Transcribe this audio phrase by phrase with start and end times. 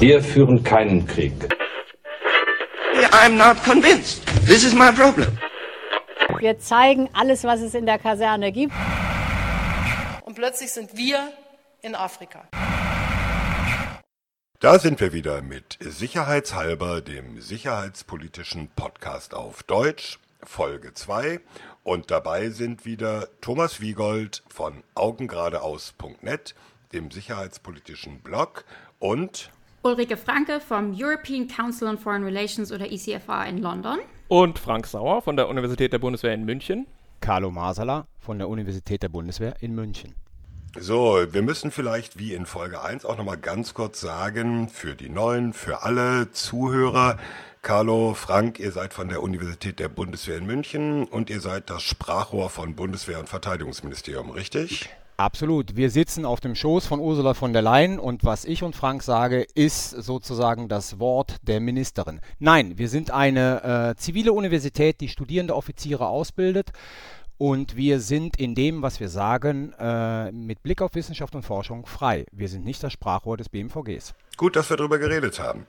[0.00, 1.32] Wir führen keinen Krieg.
[3.12, 4.24] I'm not convinced.
[4.46, 5.38] This is my problem.
[6.38, 8.72] Wir zeigen alles, was es in der Kaserne gibt.
[10.24, 11.32] Und plötzlich sind wir
[11.82, 12.48] in Afrika.
[14.60, 21.40] Da sind wir wieder mit Sicherheitshalber, dem sicherheitspolitischen Podcast auf Deutsch, Folge 2.
[21.82, 26.54] Und dabei sind wieder Thomas Wiegold von augengeradeaus.net,
[26.92, 28.64] dem sicherheitspolitischen Blog
[28.98, 29.50] und
[29.82, 33.98] Ulrike Franke vom European Council on Foreign Relations oder ECFR in London.
[34.28, 36.86] Und Frank Sauer von der Universität der Bundeswehr in München.
[37.20, 40.14] Carlo Masala von der Universität der Bundeswehr in München.
[40.78, 45.10] So, wir müssen vielleicht wie in Folge 1 auch nochmal ganz kurz sagen, für die
[45.10, 47.18] Neuen, für alle Zuhörer,
[47.60, 51.82] Carlo, Frank, ihr seid von der Universität der Bundeswehr in München und ihr seid das
[51.82, 54.88] Sprachrohr von Bundeswehr und Verteidigungsministerium, richtig?
[55.16, 55.76] Absolut.
[55.76, 59.02] Wir sitzen auf dem Schoß von Ursula von der Leyen und was ich und Frank
[59.02, 62.20] sage, ist sozusagen das Wort der Ministerin.
[62.38, 66.72] Nein, wir sind eine äh, zivile Universität, die studierende Offiziere ausbildet.
[67.38, 71.86] Und wir sind in dem, was wir sagen, äh, mit Blick auf Wissenschaft und Forschung
[71.86, 72.24] frei.
[72.30, 74.14] Wir sind nicht das Sprachrohr des BMVGs.
[74.38, 75.66] Gut, dass wir darüber geredet haben.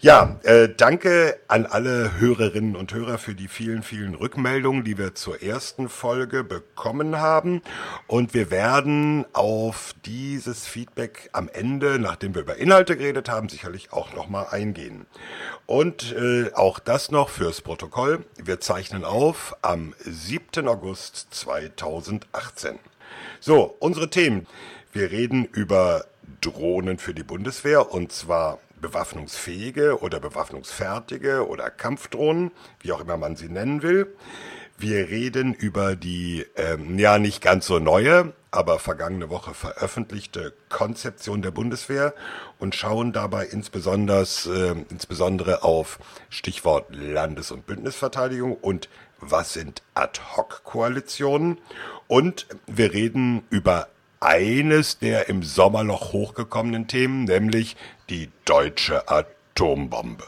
[0.00, 5.14] Ja, äh, danke an alle Hörerinnen und Hörer für die vielen, vielen Rückmeldungen, die wir
[5.14, 7.62] zur ersten Folge bekommen haben.
[8.06, 13.94] Und wir werden auf dieses Feedback am Ende, nachdem wir über Inhalte geredet haben, sicherlich
[13.94, 15.06] auch nochmal eingehen.
[15.64, 18.26] Und äh, auch das noch fürs Protokoll.
[18.36, 20.68] Wir zeichnen auf am 7.
[20.68, 22.78] August 2018.
[23.40, 24.46] So, unsere Themen.
[24.92, 26.04] Wir reden über
[26.42, 33.36] Drohnen für die Bundeswehr und zwar bewaffnungsfähige oder bewaffnungsfertige oder Kampfdrohnen, wie auch immer man
[33.36, 34.14] sie nennen will.
[34.76, 41.40] Wir reden über die, ähm, ja nicht ganz so neue, aber vergangene Woche veröffentlichte Konzeption
[41.40, 42.14] der Bundeswehr
[42.58, 48.88] und schauen dabei insbesondere, äh, insbesondere auf Stichwort Landes- und Bündnisverteidigung und
[49.20, 51.58] was sind Ad-Hoc-Koalitionen.
[52.08, 53.88] Und wir reden über
[54.22, 57.76] eines der im Sommer noch hochgekommenen Themen, nämlich
[58.08, 60.24] die deutsche Atombombe.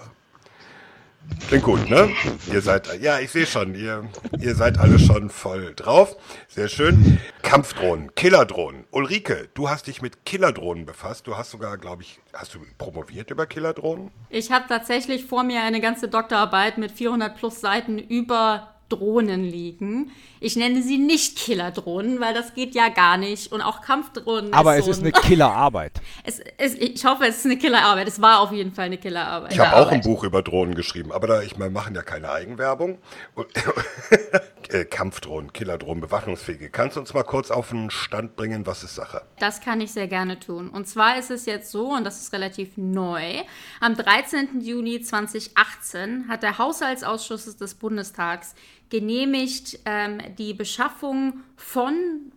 [1.48, 2.10] Klingt gut, ne?
[2.52, 4.04] Ihr seid, ja, ich sehe schon, ihr,
[4.38, 6.16] ihr seid alle schon voll drauf.
[6.48, 7.18] Sehr schön.
[7.42, 8.84] Kampfdrohnen, Killerdrohnen.
[8.90, 11.26] Ulrike, du hast dich mit Killerdrohnen befasst.
[11.26, 14.10] Du hast sogar, glaube ich, hast du promoviert über Killerdrohnen?
[14.28, 20.10] Ich habe tatsächlich vor mir eine ganze Doktorarbeit mit 400 plus Seiten über Drohnen liegen.
[20.40, 23.50] Ich nenne sie nicht Killerdrohnen, weil das geht ja gar nicht.
[23.52, 24.52] Und auch Kampfdrohnen.
[24.52, 26.00] Aber ist es so ist eine Killerarbeit.
[26.24, 28.08] es, es, ich hoffe, es ist eine Killerarbeit.
[28.08, 29.52] Es war auf jeden Fall eine Killerarbeit.
[29.52, 32.30] Ich habe auch ein Buch über Drohnen geschrieben, aber da ich, wir machen ja keine
[32.30, 32.98] Eigenwerbung.
[34.68, 36.70] äh, Kampfdrohnen, Killerdrohnen, bewaffnungsfähige.
[36.70, 39.22] Kannst du uns mal kurz auf den Stand bringen, was ist Sache?
[39.38, 40.68] Das kann ich sehr gerne tun.
[40.68, 43.42] Und zwar ist es jetzt so, und das ist relativ neu,
[43.80, 44.60] am 13.
[44.60, 48.54] Juni 2018 hat der Haushaltsausschuss des Bundestags
[48.90, 51.94] genehmigt ähm, die Beschaffung von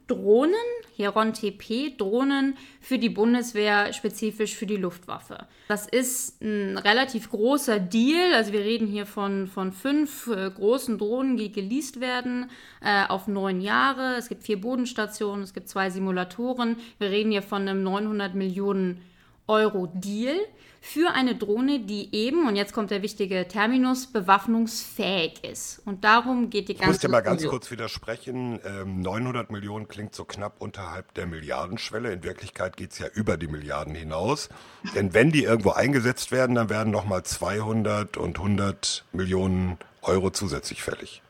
[0.07, 0.55] Drohnen,
[0.95, 5.45] Heron TP, Drohnen für die Bundeswehr, spezifisch für die Luftwaffe.
[5.67, 8.33] Das ist ein relativ großer Deal.
[8.33, 12.49] Also wir reden hier von, von fünf äh, großen Drohnen, die geleast werden
[12.81, 14.15] äh, auf neun Jahre.
[14.15, 16.77] Es gibt vier Bodenstationen, es gibt zwei Simulatoren.
[16.99, 19.01] Wir reden hier von einem 900 Millionen
[19.47, 20.37] Euro Deal
[20.81, 25.81] für eine Drohne, die eben, und jetzt kommt der wichtige Terminus, bewaffnungsfähig ist.
[25.85, 28.59] Und darum geht die ganze Ich muss dir mal ganz kurz widersprechen.
[28.65, 32.11] Ähm, 900 Millionen klingt so knapp unterhalb der Milliardenschwelle.
[32.11, 34.49] In Wirklichkeit geht es ja über die Milliarden hinaus.
[34.95, 40.83] Denn wenn die irgendwo eingesetzt werden, dann werden nochmal 200 und 100 Millionen Euro zusätzlich
[40.83, 41.21] fällig.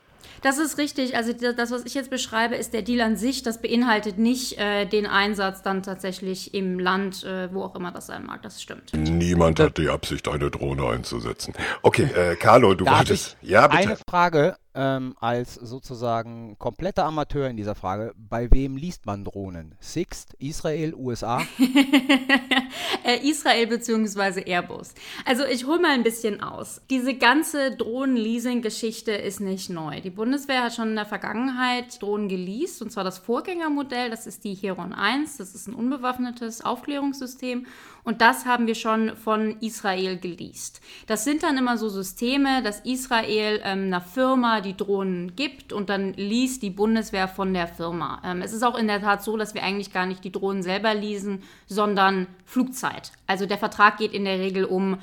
[0.42, 1.16] Das ist richtig.
[1.16, 3.42] Also das, was ich jetzt beschreibe, ist der Deal an sich.
[3.42, 8.06] Das beinhaltet nicht äh, den Einsatz dann tatsächlich im Land, äh, wo auch immer das
[8.06, 8.42] sein mag.
[8.42, 8.92] Das stimmt.
[8.94, 11.54] Niemand hat die Absicht, eine Drohne einzusetzen.
[11.82, 13.36] Okay, äh, Carlo, du Darf wolltest.
[13.42, 13.82] Ja, bitte.
[13.82, 18.14] Eine Frage ähm, als sozusagen kompletter Amateur in dieser Frage.
[18.16, 19.74] Bei wem liest man Drohnen?
[19.80, 21.42] Sixt, Israel, USA?
[23.04, 24.44] äh, Israel bzw.
[24.48, 24.94] Airbus.
[25.24, 26.80] Also ich hole mal ein bisschen aus.
[26.90, 30.00] Diese ganze Drohnen-Leasing-Geschichte ist nicht neu.
[30.00, 34.44] Die Bundeswehr hat schon in der Vergangenheit Drohnen geleast, und zwar das Vorgängermodell, das ist
[34.44, 37.66] die Heron 1, das ist ein unbewaffnetes Aufklärungssystem
[38.08, 40.80] und das haben wir schon von Israel geleast.
[41.06, 45.90] Das sind dann immer so Systeme, dass Israel ähm, einer Firma die Drohnen gibt und
[45.90, 48.22] dann least die Bundeswehr von der Firma.
[48.24, 50.62] Ähm, es ist auch in der Tat so, dass wir eigentlich gar nicht die Drohnen
[50.62, 53.12] selber leasen, sondern Flugzeit.
[53.26, 54.96] Also der Vertrag geht in der Regel um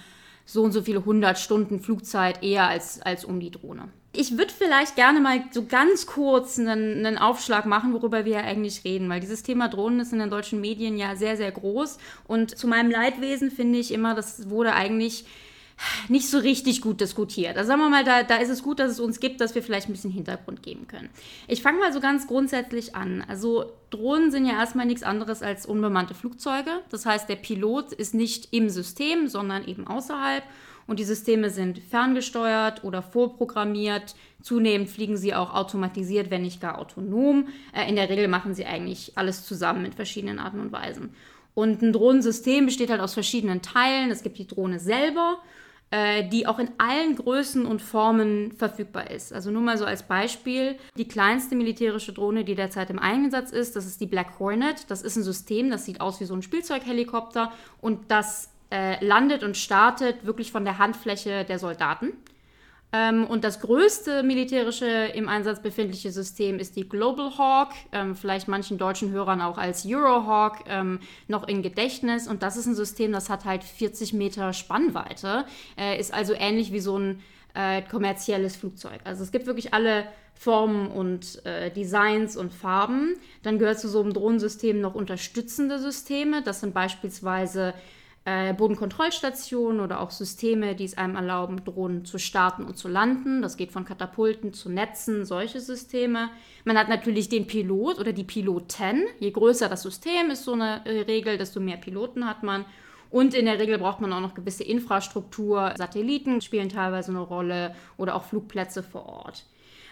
[0.43, 3.89] so und so viele hundert Stunden Flugzeit eher als, als um die Drohne.
[4.17, 8.41] Ich würde vielleicht gerne mal so ganz kurz einen, einen Aufschlag machen, worüber wir ja
[8.41, 11.97] eigentlich reden, weil dieses Thema Drohnen ist in den deutschen Medien ja sehr, sehr groß.
[12.27, 15.25] Und zu meinem Leidwesen finde ich immer, das wurde eigentlich
[16.07, 17.57] nicht so richtig gut diskutiert.
[17.57, 19.63] Also sagen wir mal, da, da ist es gut, dass es uns gibt, dass wir
[19.63, 21.09] vielleicht ein bisschen Hintergrund geben können.
[21.47, 23.23] Ich fange mal so ganz grundsätzlich an.
[23.27, 26.81] Also Drohnen sind ja erstmal nichts anderes als unbemannte Flugzeuge.
[26.89, 30.43] Das heißt, der Pilot ist nicht im System, sondern eben außerhalb.
[30.87, 34.15] Und die Systeme sind ferngesteuert oder vorprogrammiert.
[34.41, 37.47] Zunehmend fliegen sie auch automatisiert, wenn nicht gar autonom.
[37.73, 41.15] Äh, in der Regel machen sie eigentlich alles zusammen in verschiedenen Arten und Weisen.
[41.55, 44.11] Und ein Drohnensystem besteht halt aus verschiedenen Teilen.
[44.11, 45.39] Es gibt die Drohne selber,
[45.89, 49.31] äh, die auch in allen Größen und Formen verfügbar ist.
[49.31, 53.75] Also nur mal so als Beispiel, die kleinste militärische Drohne, die derzeit im Einsatz ist,
[53.75, 54.91] das ist die Black Hornet.
[54.91, 59.43] Das ist ein System, das sieht aus wie so ein Spielzeughelikopter und das äh, landet
[59.43, 62.13] und startet wirklich von der Handfläche der Soldaten.
[62.95, 68.47] Ähm, und das größte militärische im Einsatz befindliche System ist die Global Hawk, ähm, vielleicht
[68.47, 72.27] manchen deutschen Hörern auch als Eurohawk ähm, noch in Gedächtnis.
[72.27, 75.45] Und das ist ein System, das hat halt 40 Meter Spannweite,
[75.77, 77.21] äh, ist also ähnlich wie so ein
[77.53, 79.01] äh, kommerzielles Flugzeug.
[79.03, 83.15] Also es gibt wirklich alle Formen und äh, Designs und Farben.
[83.43, 86.43] Dann gehört zu so einem Drohnensystem noch unterstützende Systeme.
[86.43, 87.73] Das sind beispielsweise
[88.25, 93.43] äh, Bodenkontrollstationen oder auch Systeme, die es einem erlauben, Drohnen zu starten und zu landen.
[93.43, 96.31] Das geht von Katapulten zu Netzen, solche Systeme.
[96.63, 99.03] Man hat natürlich den Pilot oder die Piloten.
[99.19, 102.65] Je größer das System ist so eine äh, Regel, desto mehr Piloten hat man.
[103.11, 105.73] Und in der Regel braucht man auch noch gewisse Infrastruktur.
[105.77, 109.45] Satelliten spielen teilweise eine Rolle oder auch Flugplätze vor Ort.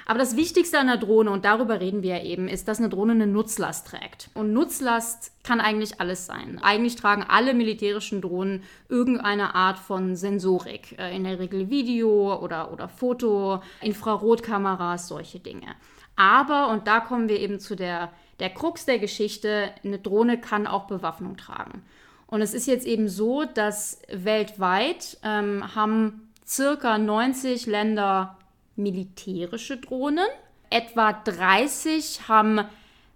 [0.05, 2.89] Aber das Wichtigste an der Drohne, und darüber reden wir ja eben, ist, dass eine
[2.89, 4.29] Drohne eine Nutzlast trägt.
[4.33, 6.59] Und Nutzlast kann eigentlich alles sein.
[6.61, 10.97] Eigentlich tragen alle militärischen Drohnen irgendeine Art von Sensorik.
[10.99, 15.75] Äh, in der Regel Video oder, oder Foto, Infrarotkameras, solche Dinge.
[16.15, 20.67] Aber, und da kommen wir eben zu der, der Krux der Geschichte, eine Drohne kann
[20.67, 21.83] auch Bewaffnung tragen.
[22.27, 28.37] Und es ist jetzt eben so, dass weltweit ähm, haben circa 90 Länder
[28.75, 30.27] militärische Drohnen.
[30.69, 32.61] Etwa 30 haben,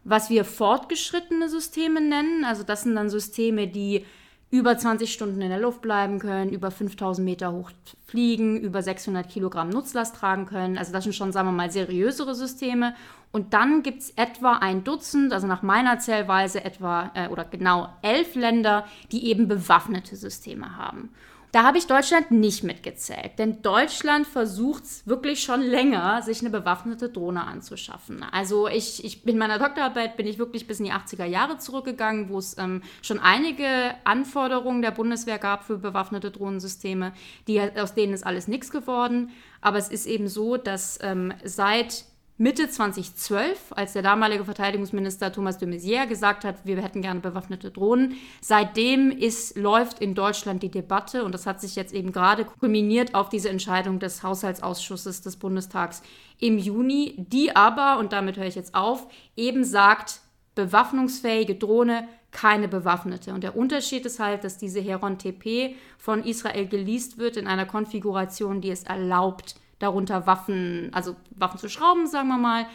[0.04, 2.46] was wir fortgeschrittene Systeme nennen.
[2.46, 4.06] Also das sind dann Systeme, die
[4.50, 7.72] über 20 Stunden in der Luft bleiben können, über 5000 Meter hoch
[8.06, 10.78] fliegen, über 600 Kilogramm Nutzlast tragen können.
[10.78, 12.96] Also das sind schon, sagen wir mal, seriösere Systeme.
[13.34, 17.90] Und dann gibt es etwa ein Dutzend, also nach meiner Zählweise etwa äh, oder genau
[18.02, 21.10] elf Länder, die eben bewaffnete Systeme haben.
[21.54, 27.10] Da habe ich Deutschland nicht mitgezählt, denn Deutschland versucht wirklich schon länger, sich eine bewaffnete
[27.10, 28.24] Drohne anzuschaffen.
[28.32, 32.28] Also ich, ich in meiner Doktorarbeit bin ich wirklich bis in die 80er Jahre zurückgegangen,
[32.30, 37.14] wo es ähm, schon einige Anforderungen der Bundeswehr gab für bewaffnete Drohnensysteme,
[37.48, 39.32] die, aus denen ist alles nichts geworden.
[39.62, 42.04] Aber es ist eben so, dass ähm, seit
[42.40, 47.72] Mitte 2012, als der damalige Verteidigungsminister Thomas de Maizière gesagt hat, wir hätten gerne bewaffnete
[47.72, 48.14] Drohnen.
[48.42, 53.16] Seitdem ist, läuft in Deutschland die Debatte und das hat sich jetzt eben gerade kulminiert
[53.16, 56.04] auf diese Entscheidung des Haushaltsausschusses des Bundestags
[56.38, 60.20] im Juni, die aber, und damit höre ich jetzt auf, eben sagt,
[60.54, 63.34] bewaffnungsfähige Drohne, keine bewaffnete.
[63.34, 67.66] Und der Unterschied ist halt, dass diese Heron TP von Israel geleast wird in einer
[67.66, 72.66] Konfiguration, die es erlaubt, darunter Waffen, also Waffen zu schrauben, sagen wir mal.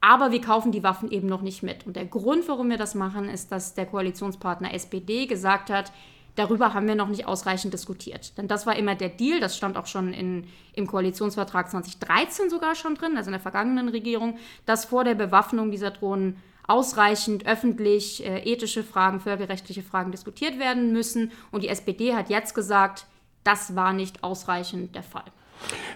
[0.00, 1.86] Aber wir kaufen die Waffen eben noch nicht mit.
[1.86, 5.92] Und der Grund, warum wir das machen, ist, dass der Koalitionspartner SPD gesagt hat,
[6.34, 8.36] darüber haben wir noch nicht ausreichend diskutiert.
[8.36, 12.74] Denn das war immer der Deal, das stand auch schon in, im Koalitionsvertrag 2013 sogar
[12.74, 18.24] schon drin, also in der vergangenen Regierung, dass vor der Bewaffnung dieser Drohnen ausreichend öffentlich
[18.24, 21.32] äh, ethische Fragen, völkerrechtliche Fragen diskutiert werden müssen.
[21.50, 23.06] Und die SPD hat jetzt gesagt,
[23.44, 25.24] das war nicht ausreichend der Fall.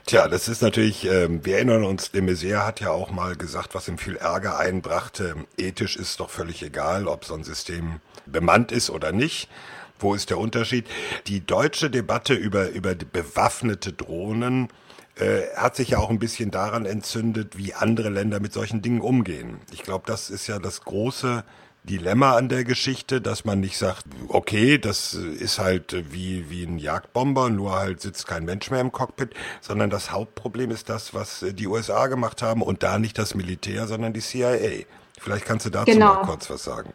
[0.06, 3.74] Tja, das ist natürlich, äh, wir erinnern uns, de Maizière hat ja auch mal gesagt,
[3.74, 8.72] was ihm viel Ärger einbrachte, ethisch ist doch völlig egal, ob so ein System bemannt
[8.72, 9.48] ist oder nicht.
[9.98, 10.86] Wo ist der Unterschied?
[11.26, 14.68] Die deutsche Debatte über, über bewaffnete Drohnen
[15.16, 19.00] äh, hat sich ja auch ein bisschen daran entzündet, wie andere Länder mit solchen Dingen
[19.00, 19.58] umgehen.
[19.72, 21.44] Ich glaube, das ist ja das große
[21.86, 26.78] Dilemma an der Geschichte, dass man nicht sagt, okay, das ist halt wie, wie ein
[26.78, 31.44] Jagdbomber, nur halt sitzt kein Mensch mehr im Cockpit, sondern das Hauptproblem ist das, was
[31.48, 34.84] die USA gemacht haben und da nicht das Militär, sondern die CIA.
[35.18, 36.14] Vielleicht kannst du dazu genau.
[36.14, 36.92] mal kurz was sagen.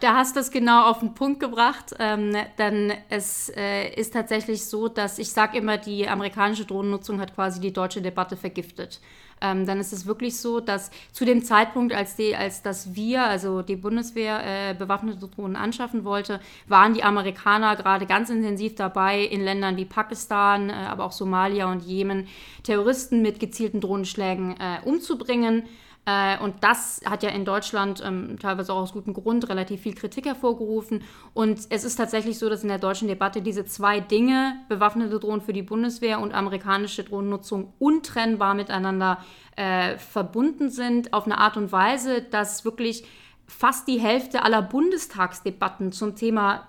[0.00, 4.66] Da hast du es genau auf den Punkt gebracht, ähm, denn es äh, ist tatsächlich
[4.66, 9.00] so, dass ich sage immer, die amerikanische Drohnennutzung hat quasi die deutsche Debatte vergiftet.
[9.40, 13.24] Ähm, dann ist es wirklich so, dass zu dem Zeitpunkt, als, die, als dass wir,
[13.24, 19.20] also die Bundeswehr, äh, bewaffnete Drohnen anschaffen wollte, waren die Amerikaner gerade ganz intensiv dabei,
[19.20, 22.26] in Ländern wie Pakistan, äh, aber auch Somalia und Jemen
[22.62, 25.64] Terroristen mit gezielten Drohnenschlägen äh, umzubringen.
[26.06, 29.94] Äh, und das hat ja in Deutschland ähm, teilweise auch aus gutem Grund relativ viel
[29.94, 31.02] Kritik hervorgerufen.
[31.32, 35.40] Und es ist tatsächlich so, dass in der deutschen Debatte diese zwei Dinge, bewaffnete Drohnen
[35.40, 39.18] für die Bundeswehr und amerikanische Drohnennutzung, untrennbar miteinander
[39.56, 43.04] äh, verbunden sind, auf eine Art und Weise, dass wirklich
[43.46, 46.66] fast die Hälfte aller Bundestagsdebatten zum Thema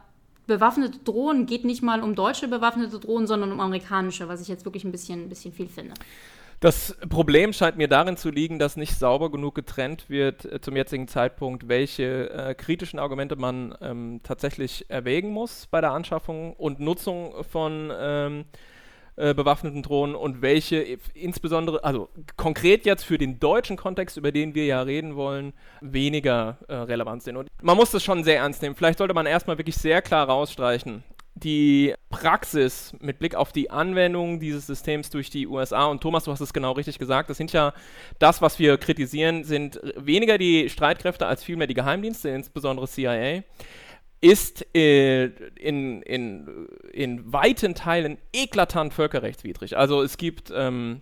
[0.48, 4.66] bewaffnete Drohnen geht nicht mal um deutsche bewaffnete Drohnen, sondern um amerikanische, was ich jetzt
[4.66, 5.96] wirklich ein bisschen, ein bisschen viel finde.
[6.66, 10.76] Das Problem scheint mir darin zu liegen, dass nicht sauber genug getrennt wird äh, zum
[10.76, 16.80] jetzigen Zeitpunkt, welche äh, kritischen Argumente man ähm, tatsächlich erwägen muss bei der Anschaffung und
[16.80, 18.46] Nutzung von ähm,
[19.16, 24.56] äh, bewaffneten Drohnen und welche insbesondere, also konkret jetzt für den deutschen Kontext, über den
[24.56, 27.38] wir ja reden wollen, weniger äh, relevant sind.
[27.38, 28.74] Und man muss das schon sehr ernst nehmen.
[28.74, 31.04] Vielleicht sollte man erstmal wirklich sehr klar rausstreichen,
[31.36, 36.32] die Praxis mit Blick auf die Anwendung dieses Systems durch die USA, und Thomas, du
[36.32, 37.74] hast es genau richtig gesagt, das sind ja
[38.20, 43.44] das, was wir kritisieren, sind weniger die Streitkräfte als vielmehr die Geheimdienste, insbesondere CIA,
[44.22, 45.26] ist äh,
[45.56, 49.78] in, in, in weiten Teilen eklatant völkerrechtswidrig.
[49.78, 51.02] Also es gibt ähm,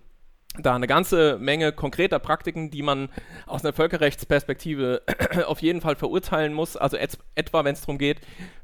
[0.58, 3.08] da eine ganze Menge konkreter Praktiken, die man
[3.46, 5.02] aus einer Völkerrechtsperspektive
[5.46, 6.76] auf jeden Fall verurteilen muss.
[6.76, 8.20] Also et etwa, wenn es darum geht,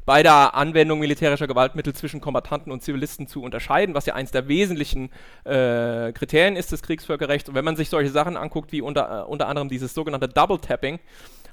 [0.06, 4.48] bei der Anwendung militärischer Gewaltmittel zwischen Kombattanten und Zivilisten zu unterscheiden, was ja eines der
[4.48, 5.10] wesentlichen
[5.44, 7.48] äh, Kriterien ist des Kriegsvölkerrechts.
[7.48, 10.58] Und wenn man sich solche Sachen anguckt, wie unter, äh, unter anderem dieses sogenannte Double
[10.58, 11.00] Tapping,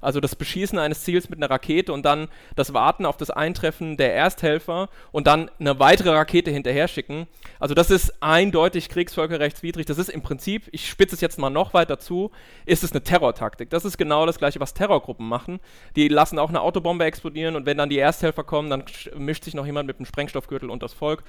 [0.01, 3.97] also das Beschießen eines Ziels mit einer Rakete und dann das Warten auf das Eintreffen
[3.97, 7.27] der Ersthelfer und dann eine weitere Rakete hinterher schicken.
[7.59, 9.85] Also das ist eindeutig kriegsvölkerrechtswidrig.
[9.85, 12.31] Das ist im Prinzip, ich spitze es jetzt mal noch weiter zu,
[12.65, 13.69] ist es eine Terrortaktik.
[13.69, 15.59] Das ist genau das gleiche, was Terrorgruppen machen.
[15.95, 18.83] Die lassen auch eine Autobombe explodieren und wenn dann die Ersthelfer kommen, dann
[19.15, 21.23] mischt sich noch jemand mit einem Sprengstoffgürtel und das Volk.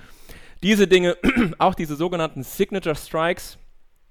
[0.63, 1.17] Diese Dinge,
[1.59, 3.59] auch diese sogenannten Signature Strikes,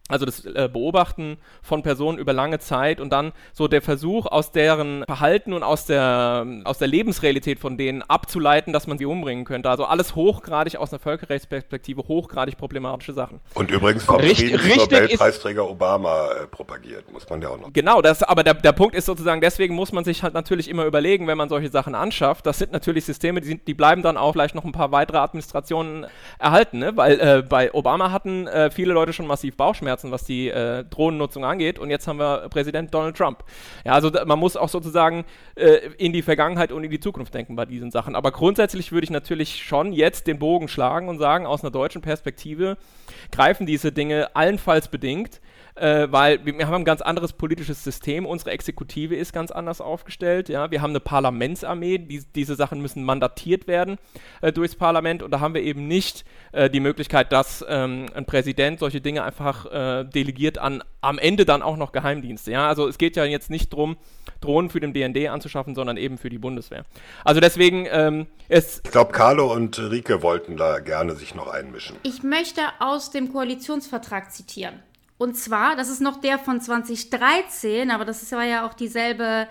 [0.08, 4.52] also das äh, Beobachten von Personen über lange Zeit und dann so der Versuch, aus
[4.52, 9.46] deren Verhalten und aus der, aus der Lebensrealität von denen abzuleiten, dass man sie umbringen
[9.46, 9.70] könnte.
[9.70, 13.40] Also alles hochgradig aus einer Völkerrechtsperspektive, hochgradig problematische Sachen.
[13.54, 17.74] Und übrigens vom Friedensnobelpreisträger Obama äh, propagiert, muss man ja auch noch.
[17.74, 20.86] Genau, das, aber der, der Punkt ist sozusagen, deswegen muss man sich halt natürlich immer
[20.86, 24.18] überlegen, wenn man solche Sachen anschafft, das sind natürlich Systeme, die, sind, die bleiben dann
[24.18, 26.06] auch vielleicht noch ein paar weitere Administrationen
[26.40, 26.96] erhalten, ne?
[26.96, 30.84] weil äh, bei Obama hatten äh, viele Leute schon massiv Bauchschmerzen Bauchschmerzen, was die äh,
[30.86, 31.80] Drohnennutzung angeht.
[31.80, 33.44] Und jetzt haben wir Präsident Donald Trump.
[33.86, 35.25] Ja, also da, man muss auch sozusagen
[35.56, 38.16] äh, in die Vergangenheit und in die Zukunft denken bei diesen Sachen.
[38.16, 42.01] Aber grundsätzlich würde ich natürlich schon jetzt den Bogen schlagen und sagen, aus einer deutschen
[42.01, 42.77] Perspektive
[43.32, 45.42] greifen diese Dinge allenfalls bedingt
[45.79, 48.25] äh, weil wir haben ein ganz anderes politisches System.
[48.25, 50.50] Unsere Exekutive ist ganz anders aufgestellt.
[50.50, 50.72] Ja?
[50.72, 51.98] Wir haben eine Parlamentsarmee.
[52.00, 53.98] Die, diese Sachen müssen mandatiert werden
[54.41, 55.24] äh, durchs Parlament.
[55.24, 59.24] Und da haben wir eben nicht äh, die Möglichkeit, dass ähm, ein Präsident solche Dinge
[59.24, 62.51] einfach äh, delegiert an am Ende dann auch noch Geheimdienste.
[62.51, 62.67] Ja?
[62.67, 63.98] Also es geht ja jetzt nicht darum,
[64.41, 66.84] Drohnen für den BND anzuschaffen, sondern eben für die Bundeswehr.
[67.24, 68.81] Also deswegen ähm, ist.
[68.86, 71.98] Ich glaube, Carlo und Rike wollten da gerne sich noch einmischen.
[72.03, 74.79] Ich möchte aus dem Koalitionsvertrag zitieren.
[75.17, 79.47] Und zwar, das ist noch der von 2013, aber das war ja auch dieselbe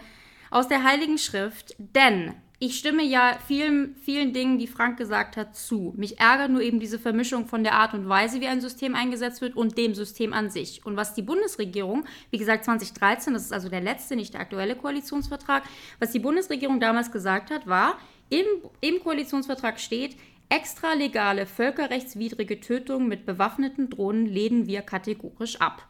[0.51, 1.75] aus der Heiligen Schrift.
[1.79, 5.93] Denn ich stimme ja vielen, vielen Dingen, die Frank gesagt hat, zu.
[5.97, 9.43] Mich ärgert nur eben diese Vermischung von der Art und Weise, wie ein System eingesetzt
[9.43, 10.87] wird und dem System an sich.
[10.87, 14.75] Und was die Bundesregierung, wie gesagt 2013, das ist also der letzte, nicht der aktuelle
[14.75, 15.65] Koalitionsvertrag,
[15.99, 17.99] was die Bundesregierung damals gesagt hat, war,
[18.31, 18.47] im,
[18.81, 20.17] im Koalitionsvertrag steht,
[20.49, 25.87] Extralegale völkerrechtswidrige Tötungen mit bewaffneten Drohnen lehnen wir kategorisch ab.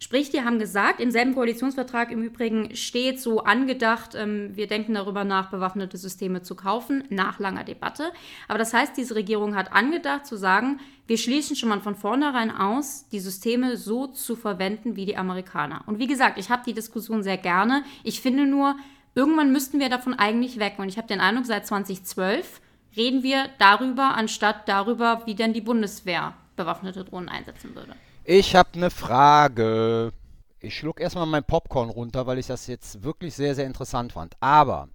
[0.00, 4.94] Sprich, die haben gesagt, im selben Koalitionsvertrag im Übrigen steht so angedacht, ähm, wir denken
[4.94, 8.12] darüber nach, bewaffnete Systeme zu kaufen, nach langer Debatte.
[8.46, 12.50] Aber das heißt, diese Regierung hat angedacht zu sagen, wir schließen schon mal von vornherein
[12.50, 15.82] aus, die Systeme so zu verwenden wie die Amerikaner.
[15.86, 17.82] Und wie gesagt, ich habe die Diskussion sehr gerne.
[18.04, 18.76] Ich finde nur,
[19.14, 20.74] irgendwann müssten wir davon eigentlich weg.
[20.78, 22.60] Und ich habe den Eindruck, seit 2012
[22.96, 27.94] reden wir darüber, anstatt darüber, wie denn die Bundeswehr bewaffnete Drohnen einsetzen würde.
[28.24, 30.12] Ich habe eine Frage.
[30.60, 34.36] Ich schluck erstmal mein Popcorn runter, weil ich das jetzt wirklich sehr, sehr interessant fand.
[34.40, 34.88] Aber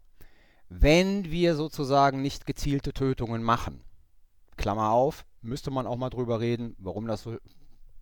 [0.69, 3.81] wenn wir sozusagen nicht gezielte Tötungen machen,
[4.57, 7.38] Klammer auf, müsste man auch mal drüber reden, warum das so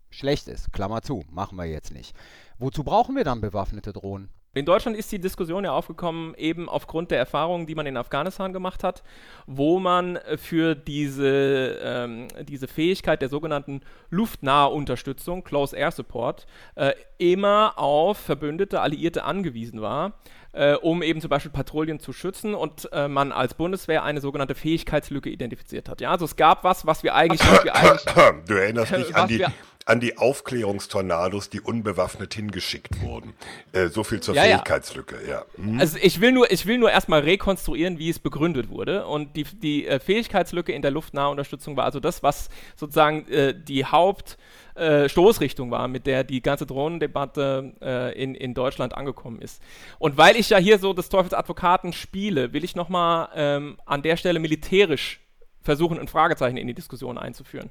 [0.10, 0.74] schlecht ist.
[0.74, 2.15] Klammer zu, machen wir jetzt nicht.
[2.57, 4.29] Wozu brauchen wir dann bewaffnete Drohnen?
[4.53, 8.51] In Deutschland ist die Diskussion ja aufgekommen, eben aufgrund der Erfahrungen, die man in Afghanistan
[8.51, 9.01] gemacht hat,
[9.48, 13.79] wo man für diese, ähm, diese Fähigkeit der sogenannten
[14.10, 20.20] luftnahe Unterstützung, Close Air Support, äh, immer auf Verbündete, Alliierte angewiesen war,
[20.51, 24.55] äh, um eben zum Beispiel Patrouillen zu schützen und äh, man als Bundeswehr eine sogenannte
[24.55, 26.01] Fähigkeitslücke identifiziert hat.
[26.01, 28.03] Ja, also es gab was, was wir eigentlich, was wir eigentlich
[28.46, 29.46] du erinnerst dich an die,
[29.85, 33.33] an die Aufklärungstornados, die unbewaffnet hingeschickt wurden.
[33.71, 34.57] Äh, so viel zur Ja, ja.
[34.57, 35.43] Fähigkeitslücke, ja.
[35.55, 35.79] Hm?
[35.79, 39.05] Also ich will nur, ich will nur erstmal rekonstruieren, wie es begründet wurde.
[39.05, 43.85] Und die, die äh, Fähigkeitslücke in der Luftnahunterstützung war also das, was sozusagen äh, die
[43.85, 44.38] Haupt
[44.75, 49.61] äh, war, mit der die ganze Drohnendebatte äh, in, in Deutschland angekommen ist.
[50.00, 54.01] Und weil ich ja hier so des Teufels Advokaten spiele, will ich nochmal ähm, an
[54.01, 55.19] der Stelle militärisch
[55.61, 57.69] versuchen, ein Fragezeichen in die Diskussion einzuführen.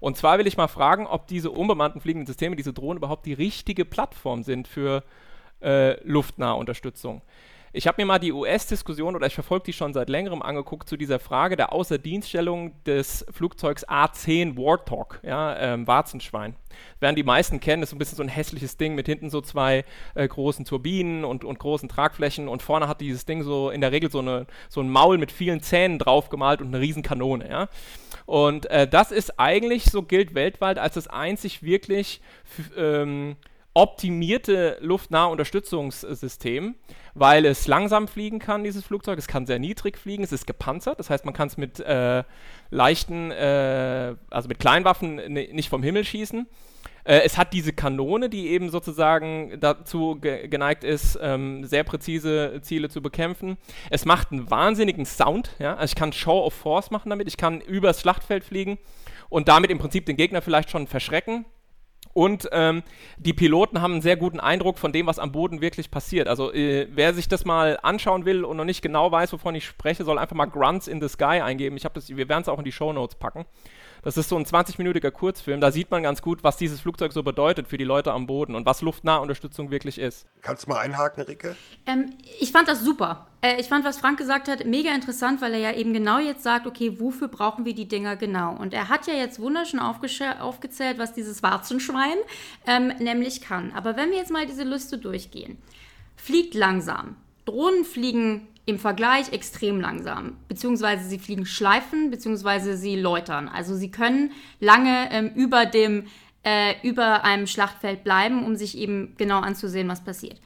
[0.00, 3.34] Und zwar will ich mal fragen, ob diese unbemannten fliegenden Systeme, diese Drohnen überhaupt die
[3.34, 5.04] richtige Plattform sind für
[5.62, 7.20] äh, Luftnahunterstützung.
[7.72, 10.96] Ich habe mir mal die US-Diskussion oder ich verfolge die schon seit längerem angeguckt zu
[10.96, 16.56] dieser Frage der Außerdienststellung des Flugzeugs A-10 Warthog, ja, ähm, Warzenschwein.
[16.98, 19.84] Werden die meisten kennen, ist ein bisschen so ein hässliches Ding mit hinten so zwei
[20.16, 23.92] äh, großen Turbinen und, und großen Tragflächen und vorne hat dieses Ding so in der
[23.92, 27.68] Regel so, eine, so ein Maul mit vielen Zähnen draufgemalt und eine riesen Kanone, ja.
[28.26, 32.20] Und äh, das ist eigentlich, so gilt weltweit, als das einzig wirklich
[32.76, 33.36] ähm,
[33.74, 36.74] optimierte Luftnahunterstützungssystem,
[37.14, 39.18] weil es langsam fliegen kann, dieses Flugzeug.
[39.18, 42.24] Es kann sehr niedrig fliegen, es ist gepanzert, das heißt, man kann es mit äh,
[42.70, 46.46] leichten, äh, also mit Kleinwaffen ni- nicht vom Himmel schießen.
[47.04, 52.60] Äh, es hat diese Kanone, die eben sozusagen dazu ge geneigt ist, ähm, sehr präzise
[52.62, 53.56] Ziele zu bekämpfen.
[53.88, 55.74] Es macht einen wahnsinnigen Sound, ja?
[55.76, 58.78] also ich kann Show of Force machen damit, ich kann übers Schlachtfeld fliegen
[59.28, 61.46] und damit im Prinzip den Gegner vielleicht schon verschrecken.
[62.20, 62.82] Und ähm,
[63.16, 66.28] die Piloten haben einen sehr guten Eindruck von dem, was am Boden wirklich passiert.
[66.28, 69.64] Also äh, wer sich das mal anschauen will und noch nicht genau weiß, wovon ich
[69.64, 71.78] spreche, soll einfach mal Grunts in the Sky eingeben.
[71.78, 73.46] Ich das, wir werden es auch in die Show Notes packen.
[74.02, 75.60] Das ist so ein 20-minütiger Kurzfilm.
[75.60, 78.54] Da sieht man ganz gut, was dieses Flugzeug so bedeutet für die Leute am Boden
[78.54, 80.26] und was Luftnahunterstützung wirklich ist.
[80.40, 81.56] Kannst du mal einhaken, Ricke?
[81.86, 83.26] Ähm, ich fand das super.
[83.42, 86.42] Äh, ich fand, was Frank gesagt hat, mega interessant, weil er ja eben genau jetzt
[86.42, 88.56] sagt, okay, wofür brauchen wir die Dinger genau?
[88.56, 92.16] Und er hat ja jetzt wunderschön aufgezählt, was dieses Warzenschwein
[92.66, 93.72] ähm, nämlich kann.
[93.72, 95.58] Aber wenn wir jetzt mal diese Liste durchgehen,
[96.16, 97.16] fliegt langsam.
[97.44, 103.48] Drohnen fliegen im Vergleich extrem langsam, beziehungsweise sie fliegen Schleifen, beziehungsweise sie läutern.
[103.48, 106.06] Also sie können lange ähm, über dem
[106.42, 110.40] äh, über einem Schlachtfeld bleiben, um sich eben genau anzusehen, was passiert.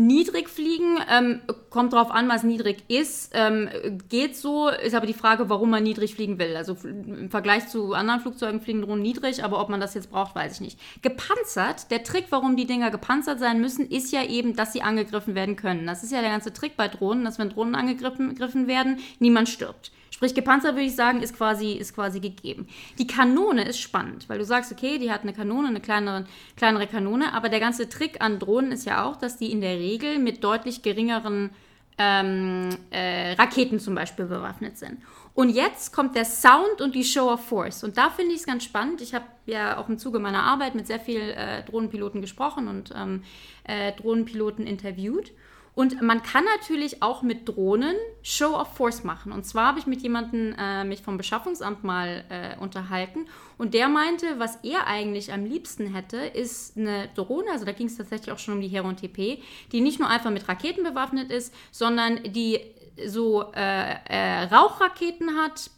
[0.00, 3.68] Niedrig fliegen, ähm, kommt drauf an, was niedrig ist, ähm,
[4.08, 6.56] geht so, ist aber die Frage, warum man niedrig fliegen will.
[6.56, 10.34] Also im Vergleich zu anderen Flugzeugen fliegen Drohnen niedrig, aber ob man das jetzt braucht,
[10.34, 10.80] weiß ich nicht.
[11.02, 15.34] Gepanzert, der Trick, warum die Dinger gepanzert sein müssen, ist ja eben, dass sie angegriffen
[15.34, 15.86] werden können.
[15.86, 19.50] Das ist ja der ganze Trick bei Drohnen, dass wenn Drohnen angegriffen gegriffen werden, niemand
[19.50, 19.92] stirbt.
[20.20, 22.68] Sprich, gepanzert würde ich sagen, ist quasi, ist quasi gegeben.
[22.98, 26.86] Die Kanone ist spannend, weil du sagst, okay, die hat eine Kanone, eine kleinere, kleinere
[26.86, 30.18] Kanone, aber der ganze Trick an Drohnen ist ja auch, dass die in der Regel
[30.18, 31.48] mit deutlich geringeren
[31.96, 34.98] ähm, äh, Raketen zum Beispiel bewaffnet sind.
[35.32, 37.82] Und jetzt kommt der Sound und die Show of Force.
[37.82, 39.00] Und da finde ich es ganz spannend.
[39.00, 42.92] Ich habe ja auch im Zuge meiner Arbeit mit sehr vielen äh, Drohnenpiloten gesprochen und
[42.94, 43.22] ähm,
[43.64, 45.32] äh, Drohnenpiloten interviewt.
[45.74, 49.32] Und man kann natürlich auch mit Drohnen Show of Force machen.
[49.32, 53.26] Und zwar habe ich mit jemandem äh, mich vom Beschaffungsamt mal äh, unterhalten.
[53.56, 57.86] Und der meinte, was er eigentlich am liebsten hätte, ist eine Drohne, also da ging
[57.86, 61.30] es tatsächlich auch schon um die Heron TP, die nicht nur einfach mit Raketen bewaffnet
[61.30, 62.60] ist, sondern die
[63.06, 65.70] so äh, äh, Rauchraketen hat,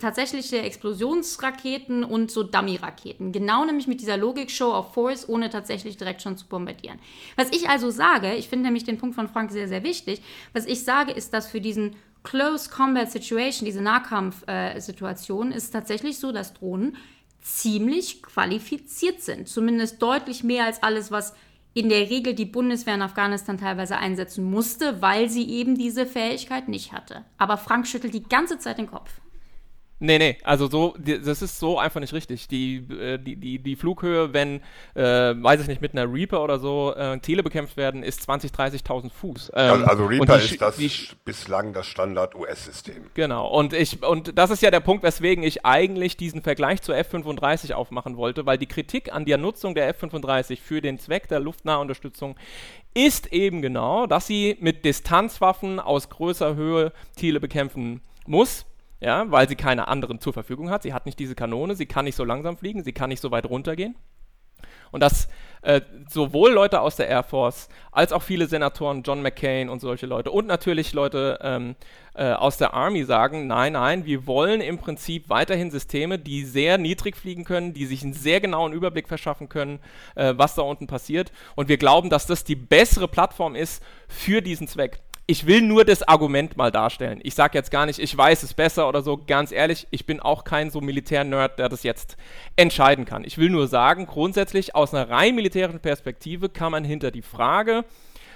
[0.00, 3.32] tatsächliche Explosionsraketen und so Dummy-Raketen.
[3.32, 6.98] Genau nämlich mit dieser Logik Show of Force, ohne tatsächlich direkt schon zu bombardieren.
[7.36, 10.66] Was ich also sage, ich finde nämlich den Punkt von Frank sehr, sehr wichtig, was
[10.66, 16.54] ich sage, ist, dass für diesen Close Combat Situation, diese Nahkampf-Situation, ist tatsächlich so, dass
[16.54, 16.96] Drohnen
[17.40, 19.48] ziemlich qualifiziert sind.
[19.48, 21.34] Zumindest deutlich mehr als alles, was
[21.76, 26.68] in der Regel die Bundeswehr in Afghanistan teilweise einsetzen musste, weil sie eben diese Fähigkeit
[26.68, 27.26] nicht hatte.
[27.36, 29.20] Aber Frank schüttelt die ganze Zeit den Kopf.
[29.98, 32.48] Nee, nee, also so, das ist so einfach nicht richtig.
[32.48, 34.60] Die, äh, die, die, die Flughöhe, wenn,
[34.94, 38.84] äh, weiß ich nicht, mit einer Reaper oder so äh, Ziele bekämpft werden, ist 20.000,
[38.84, 39.52] 30.000 Fuß.
[39.54, 40.76] Ähm, Also, also und Reaper ist das
[41.24, 43.06] bislang das Standard-US-System.
[43.14, 46.94] Genau, und ich, und das ist ja der Punkt, weswegen ich eigentlich diesen Vergleich zur
[46.96, 51.40] F-35 aufmachen wollte, weil die Kritik an der Nutzung der F-35 für den Zweck der
[51.40, 52.36] Luftnahunterstützung
[52.92, 58.66] ist eben genau, dass sie mit Distanzwaffen aus größer Höhe Ziele bekämpfen muss.
[59.00, 60.82] Ja, weil sie keine anderen zur Verfügung hat.
[60.82, 63.30] Sie hat nicht diese Kanone, sie kann nicht so langsam fliegen, sie kann nicht so
[63.30, 63.94] weit runtergehen.
[64.90, 65.28] Und dass
[65.62, 70.06] äh, sowohl Leute aus der Air Force als auch viele Senatoren, John McCain und solche
[70.06, 71.74] Leute und natürlich Leute ähm,
[72.14, 76.78] äh, aus der Army sagen, nein, nein, wir wollen im Prinzip weiterhin Systeme, die sehr
[76.78, 79.80] niedrig fliegen können, die sich einen sehr genauen Überblick verschaffen können,
[80.14, 81.32] äh, was da unten passiert.
[81.56, 85.84] Und wir glauben, dass das die bessere Plattform ist für diesen Zweck ich will nur
[85.84, 87.20] das Argument mal darstellen.
[87.22, 89.20] Ich sage jetzt gar nicht, ich weiß es besser oder so.
[89.26, 92.16] Ganz ehrlich, ich bin auch kein so Militär-Nerd, der das jetzt
[92.54, 93.24] entscheiden kann.
[93.24, 97.84] Ich will nur sagen, grundsätzlich aus einer rein militärischen Perspektive kann man hinter die Frage,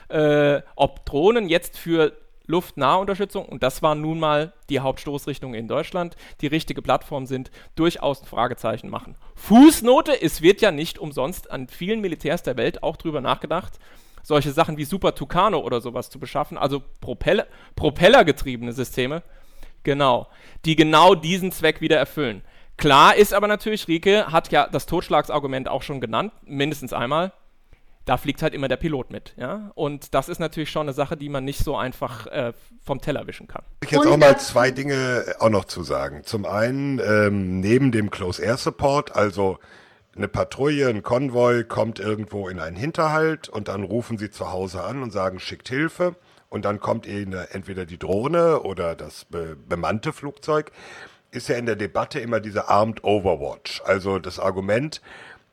[0.09, 2.12] äh, ob Drohnen jetzt für
[2.46, 8.22] Luftnahunterstützung, und das war nun mal die Hauptstoßrichtung in Deutschland, die richtige Plattform sind, durchaus
[8.22, 9.14] ein Fragezeichen machen.
[9.37, 13.79] Fußnote, es wird ja nicht umsonst an vielen Militärs der Welt auch drüber nachgedacht,
[14.22, 19.22] solche Sachen wie Super Tucano oder sowas zu beschaffen, also Propeller, propellergetriebene Systeme,
[19.83, 20.28] genau,
[20.64, 22.42] die genau diesen Zweck wieder erfüllen.
[22.76, 27.33] Klar ist aber natürlich, Rike hat ja das Totschlagsargument auch schon genannt, mindestens einmal.
[28.06, 29.70] Da fliegt halt immer der Pilot mit, ja.
[29.74, 33.26] Und das ist natürlich schon eine Sache, die man nicht so einfach äh, vom Teller
[33.26, 33.62] wischen kann.
[33.83, 36.22] Ich jetzt auch mal zwei Dinge auch noch zu sagen.
[36.24, 39.59] Zum einen ähm, neben dem Close Air Support, also
[40.16, 44.83] eine Patrouille, ein Konvoi kommt irgendwo in einen Hinterhalt und dann rufen sie zu Hause
[44.83, 46.16] an und sagen, schickt Hilfe.
[46.49, 50.73] Und dann kommt ihnen entweder die Drohne oder das be bemannte Flugzeug.
[51.31, 53.83] Ist ja in der Debatte immer diese Armed Overwatch.
[53.85, 55.01] Also das Argument,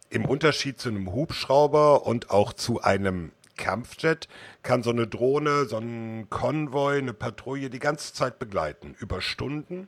[0.10, 4.28] im Unterschied zu einem Hubschrauber und auch zu einem Kampfjet
[4.64, 9.88] kann so eine Drohne, so ein Konvoi, eine Patrouille die ganze Zeit begleiten, über Stunden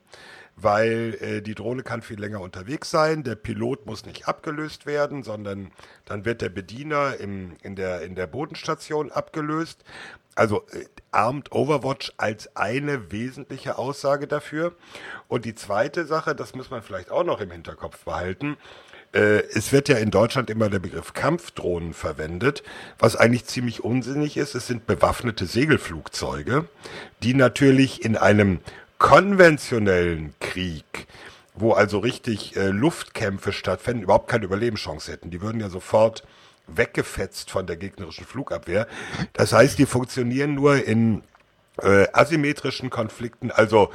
[0.62, 3.24] weil äh, die Drohne kann viel länger unterwegs sein.
[3.24, 5.72] Der Pilot muss nicht abgelöst werden, sondern
[6.06, 9.84] dann wird der Bediener im, in, der, in der Bodenstation abgelöst.
[10.36, 14.74] Also äh, Armed Overwatch als eine wesentliche Aussage dafür.
[15.28, 18.58] Und die zweite Sache, das muss man vielleicht auch noch im Hinterkopf behalten,
[19.12, 22.64] äh, es wird ja in Deutschland immer der Begriff Kampfdrohnen verwendet,
[23.00, 24.56] was eigentlich ziemlich unsinnig ist.
[24.56, 26.66] Es sind bewaffnete Segelflugzeuge,
[27.24, 28.60] die natürlich in einem
[29.00, 31.08] konventionellen Krieg,
[31.56, 35.32] wo also richtig äh, Luftkämpfe stattfinden, überhaupt keine Überlebenschance hätten.
[35.32, 36.24] Die würden ja sofort
[36.68, 38.88] weggefetzt von der gegnerischen Flugabwehr.
[39.34, 41.24] Das heißt, die funktionieren nur in
[41.82, 43.90] äh, asymmetrischen Konflikten, also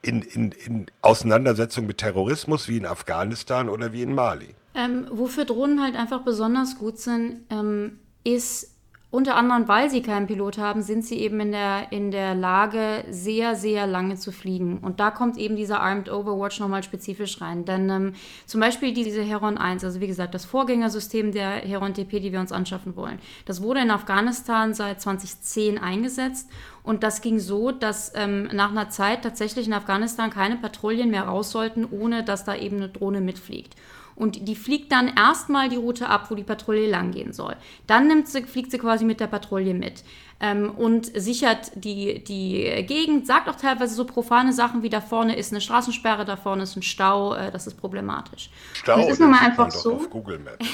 [0.00, 4.54] in, in, in Auseinandersetzungen mit Terrorismus wie in Afghanistan oder wie in Mali.
[4.74, 8.75] Ähm, wofür Drohnen halt einfach besonders gut sind, ähm, ist
[9.16, 13.02] unter anderem, weil sie keinen Pilot haben, sind sie eben in der, in der Lage,
[13.08, 14.76] sehr, sehr lange zu fliegen.
[14.76, 17.64] Und da kommt eben dieser Armed Overwatch nochmal spezifisch rein.
[17.64, 18.12] Denn ähm,
[18.44, 22.40] zum Beispiel diese Heron 1, also wie gesagt, das Vorgängersystem der Heron TP, die wir
[22.40, 26.50] uns anschaffen wollen, das wurde in Afghanistan seit 2010 eingesetzt.
[26.82, 31.24] Und das ging so, dass ähm, nach einer Zeit tatsächlich in Afghanistan keine Patrouillen mehr
[31.24, 33.76] raus sollten, ohne dass da eben eine Drohne mitfliegt.
[34.16, 37.54] Und die fliegt dann erstmal die Route ab, wo die Patrouille langgehen soll.
[37.86, 40.02] Dann nimmt sie, fliegt sie quasi mit der Patrouille mit
[40.40, 45.36] ähm, und sichert die, die Gegend, sagt auch teilweise so profane Sachen wie da vorne
[45.36, 48.50] ist eine Straßensperre, da vorne ist ein Stau, äh, das ist problematisch.
[48.72, 49.96] Stau, das ist nun mal einfach so.
[49.96, 50.66] Auf Google Maps.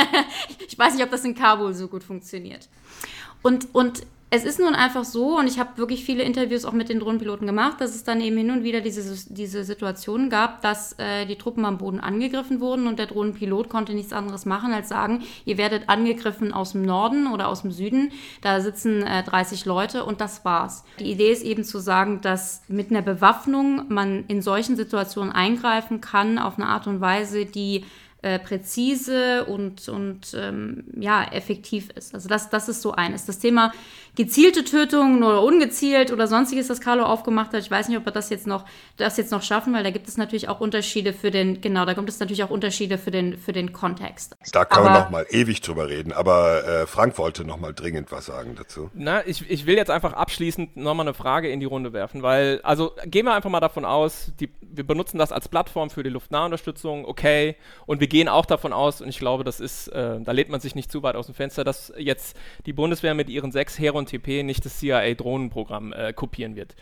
[0.68, 2.68] ich weiß nicht, ob das in Kabul so gut funktioniert.
[3.42, 6.88] Und, und es ist nun einfach so, und ich habe wirklich viele Interviews auch mit
[6.88, 10.92] den Drohnenpiloten gemacht, dass es dann eben hin und wieder diese, diese Situation gab, dass
[10.98, 14.88] äh, die Truppen am Boden angegriffen wurden und der Drohnenpilot konnte nichts anderes machen, als
[14.88, 19.64] sagen, ihr werdet angegriffen aus dem Norden oder aus dem Süden, da sitzen äh, 30
[19.64, 20.84] Leute und das war's.
[21.00, 26.00] Die Idee ist eben zu sagen, dass mit einer Bewaffnung man in solchen Situationen eingreifen
[26.00, 27.84] kann auf eine Art und Weise, die
[28.22, 32.14] äh, präzise und, und ähm, ja, effektiv ist.
[32.14, 33.24] Also das, das ist so eines.
[33.24, 33.72] Das Thema
[34.16, 37.60] gezielte Tötungen oder ungezielt oder sonstiges, das Carlo aufgemacht hat.
[37.60, 38.64] Ich weiß nicht, ob wir das jetzt noch,
[38.96, 41.94] das jetzt noch schaffen, weil da gibt es natürlich auch Unterschiede für den, genau, da
[41.94, 44.36] gibt es natürlich auch Unterschiede für den, für den Kontext.
[44.52, 47.72] Da kann aber, man noch mal ewig drüber reden, aber äh, Frank wollte noch mal
[47.72, 48.90] dringend was sagen dazu.
[48.94, 52.22] Na, ich, ich will jetzt einfach abschließend noch mal eine Frage in die Runde werfen,
[52.22, 56.02] weil, also gehen wir einfach mal davon aus, die, wir benutzen das als Plattform für
[56.02, 60.20] die Luftnahunterstützung, okay, und wir gehen auch davon aus, und ich glaube, das ist, äh,
[60.20, 63.28] da lehnt man sich nicht zu weit aus dem Fenster, dass jetzt die Bundeswehr mit
[63.28, 66.76] ihren sechs Heer und TP nicht das CIA-Drohnenprogramm äh, kopieren wird.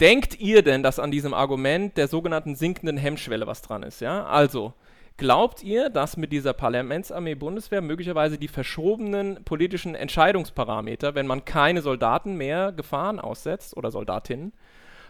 [0.00, 4.00] Denkt ihr denn, dass an diesem Argument der sogenannten sinkenden Hemmschwelle was dran ist?
[4.00, 4.24] Ja?
[4.24, 4.74] Also,
[5.16, 11.82] glaubt ihr, dass mit dieser Parlamentsarmee Bundeswehr möglicherweise die verschobenen politischen Entscheidungsparameter, wenn man keine
[11.82, 14.52] Soldaten mehr Gefahren aussetzt oder Soldatinnen,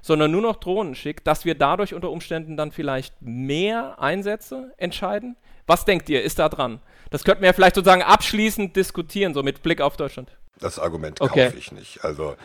[0.03, 5.37] sondern nur noch Drohnen schickt, dass wir dadurch unter Umständen dann vielleicht mehr Einsätze entscheiden?
[5.67, 6.81] Was denkt ihr, ist da dran?
[7.11, 10.37] Das könnten wir vielleicht sozusagen abschließend diskutieren, so mit Blick auf Deutschland.
[10.63, 11.47] Das Argument okay.
[11.47, 12.05] kaufe ich nicht.
[12.05, 12.37] Also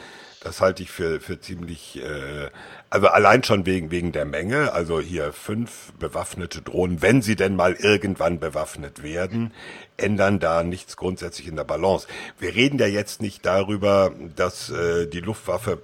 [0.41, 2.49] das halte ich für, für ziemlich, äh,
[2.89, 7.55] also allein schon wegen, wegen der Menge, also hier fünf bewaffnete Drohnen, wenn sie denn
[7.55, 9.53] mal irgendwann bewaffnet werden,
[9.97, 12.07] ändern da nichts grundsätzlich in der Balance.
[12.39, 15.79] Wir reden ja jetzt nicht darüber, dass äh, die Luftwaffe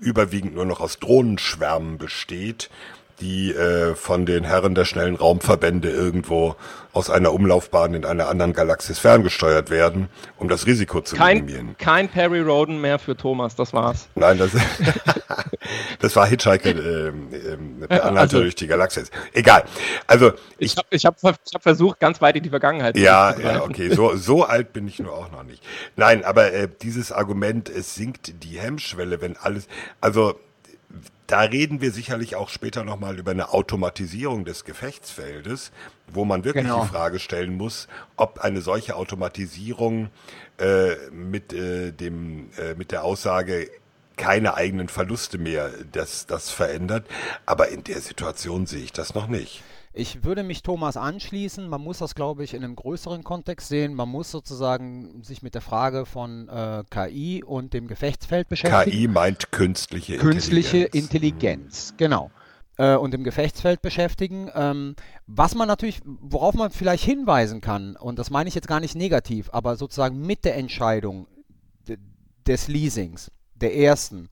[0.00, 2.68] überwiegend nur noch aus Drohnenschwärmen besteht
[3.22, 6.56] die äh, von den Herren der schnellen Raumverbände irgendwo
[6.92, 11.76] aus einer Umlaufbahn in einer anderen Galaxis ferngesteuert werden, um das Risiko zu kein, minimieren.
[11.78, 14.08] Kein Perry Roden mehr für Thomas, das war's.
[14.14, 14.50] Nein, das,
[16.00, 17.12] das war Hitchhiker äh, äh,
[17.88, 19.10] der Anhalter also, durch die Galaxis.
[19.32, 19.64] Egal.
[20.06, 23.34] Also ich, ich habe ich hab, ich hab versucht, ganz weit in die Vergangenheit ja,
[23.34, 23.94] zu Ja, ja, okay.
[23.94, 25.62] So, so alt bin ich nur auch noch nicht.
[25.96, 29.68] Nein, aber äh, dieses Argument, es sinkt die Hemmschwelle, wenn alles,
[30.00, 30.34] also
[31.26, 35.72] da reden wir sicherlich auch später nochmal über eine Automatisierung des Gefechtsfeldes,
[36.06, 36.82] wo man wirklich genau.
[36.82, 40.10] die Frage stellen muss, ob eine solche Automatisierung
[40.58, 43.70] äh, mit, äh, dem, äh, mit der Aussage
[44.16, 47.06] keine eigenen Verluste mehr das, das verändert.
[47.46, 49.62] Aber in der Situation sehe ich das noch nicht.
[49.94, 51.68] Ich würde mich Thomas anschließen.
[51.68, 53.92] Man muss das, glaube ich, in einem größeren Kontext sehen.
[53.94, 58.90] Man muss sozusagen sich mit der Frage von äh, KI und dem Gefechtsfeld beschäftigen.
[58.90, 60.44] KI meint künstliche Intelligenz.
[60.44, 62.30] Künstliche Intelligenz, genau.
[62.78, 64.50] Äh, und im Gefechtsfeld beschäftigen.
[64.54, 68.80] Ähm, was man natürlich, worauf man vielleicht hinweisen kann, und das meine ich jetzt gar
[68.80, 71.26] nicht negativ, aber sozusagen mit der Entscheidung
[72.46, 74.28] des Leasings, der ersten,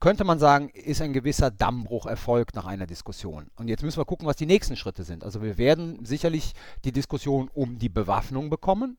[0.00, 3.50] könnte man sagen, ist ein gewisser Dammbruch erfolgt nach einer Diskussion.
[3.56, 5.24] Und jetzt müssen wir gucken, was die nächsten Schritte sind.
[5.24, 6.52] Also wir werden sicherlich
[6.84, 8.98] die Diskussion um die Bewaffnung bekommen.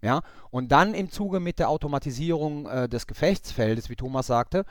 [0.00, 4.64] Ja, und dann im Zuge mit der Automatisierung äh, des Gefechtsfeldes, wie Thomas sagte,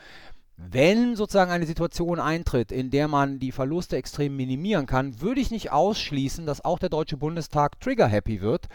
[0.56, 5.52] wenn sozusagen eine Situation eintritt, in der man die Verluste extrem minimieren kann, würde ich
[5.52, 8.68] nicht ausschließen, dass auch der Deutsche Bundestag trigger-happy wird,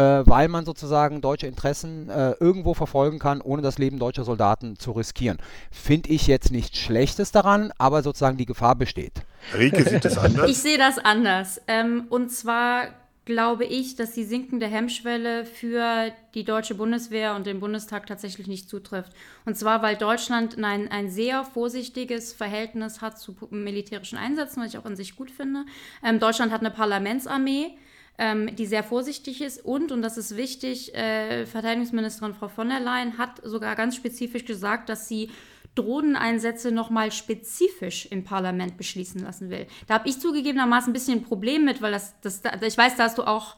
[0.00, 4.92] weil man sozusagen deutsche Interessen äh, irgendwo verfolgen kann, ohne das Leben deutscher Soldaten zu
[4.92, 5.38] riskieren.
[5.70, 9.22] Finde ich jetzt nichts Schlechtes daran, aber sozusagen die Gefahr besteht.
[9.56, 10.50] Rike sieht das anders.
[10.50, 11.60] Ich sehe das anders.
[11.66, 12.88] Ähm, und zwar
[13.26, 18.70] glaube ich, dass die sinkende Hemmschwelle für die deutsche Bundeswehr und den Bundestag tatsächlich nicht
[18.70, 19.12] zutrifft.
[19.44, 24.78] Und zwar, weil Deutschland ein, ein sehr vorsichtiges Verhältnis hat zu militärischen Einsätzen, was ich
[24.78, 25.64] auch an sich gut finde.
[26.04, 27.76] Ähm, Deutschland hat eine Parlamentsarmee
[28.18, 29.64] ähm, die sehr vorsichtig ist.
[29.64, 34.44] Und, und das ist wichtig, äh, Verteidigungsministerin Frau von der Leyen hat sogar ganz spezifisch
[34.44, 35.30] gesagt, dass sie
[35.74, 39.66] Drohneneinsätze nochmal spezifisch im Parlament beschließen lassen will.
[39.86, 43.04] Da habe ich zugegebenermaßen ein bisschen ein Problem mit, weil das, das, ich weiß, da
[43.04, 43.56] hast du auch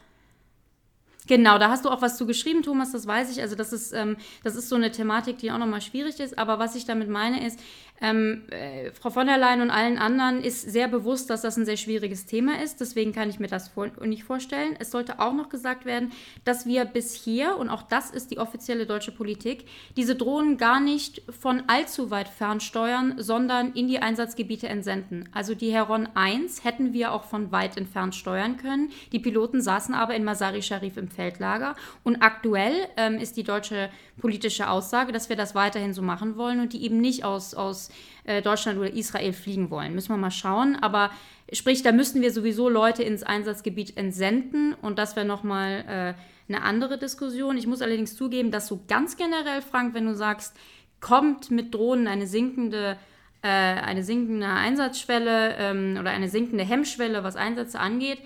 [1.28, 3.42] Genau, da hast du auch was zu geschrieben, Thomas, das weiß ich.
[3.42, 6.38] Also das ist, ähm, das ist so eine Thematik, die auch nochmal schwierig ist.
[6.38, 7.60] Aber was ich damit meine ist,
[8.00, 11.64] ähm, äh, Frau von der Leyen und allen anderen ist sehr bewusst, dass das ein
[11.64, 12.80] sehr schwieriges Thema ist.
[12.80, 14.76] Deswegen kann ich mir das vor nicht vorstellen.
[14.78, 16.12] Es sollte auch noch gesagt werden,
[16.44, 20.80] dass wir bis hier, und auch das ist die offizielle deutsche Politik, diese Drohnen gar
[20.80, 25.28] nicht von allzu weit fernsteuern, sondern in die Einsatzgebiete entsenden.
[25.32, 28.90] Also die Heron 1 hätten wir auch von weit entfernt steuern können.
[29.12, 31.74] Die Piloten saßen aber in Masari Sharif im Feldlager.
[32.04, 36.60] Und aktuell ähm, ist die deutsche politische Aussage, dass wir das weiterhin so machen wollen
[36.60, 37.90] und die eben nicht aus, aus
[38.24, 39.94] äh, Deutschland oder Israel fliegen wollen.
[39.94, 40.76] Müssen wir mal schauen.
[40.76, 41.10] Aber
[41.52, 46.62] sprich, da müssten wir sowieso Leute ins Einsatzgebiet entsenden und das wäre nochmal äh, eine
[46.62, 47.56] andere Diskussion.
[47.56, 50.56] Ich muss allerdings zugeben, dass so ganz generell, Frank, wenn du sagst,
[51.00, 52.96] kommt mit Drohnen eine sinkende
[53.42, 58.18] äh, eine sinkende Einsatzschwelle ähm, oder eine sinkende Hemmschwelle, was Einsätze angeht,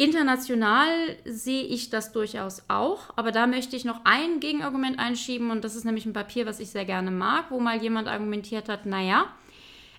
[0.00, 0.88] International
[1.26, 5.76] sehe ich das durchaus auch, aber da möchte ich noch ein Gegenargument einschieben und das
[5.76, 9.26] ist nämlich ein Papier, was ich sehr gerne mag, wo mal jemand argumentiert hat, naja,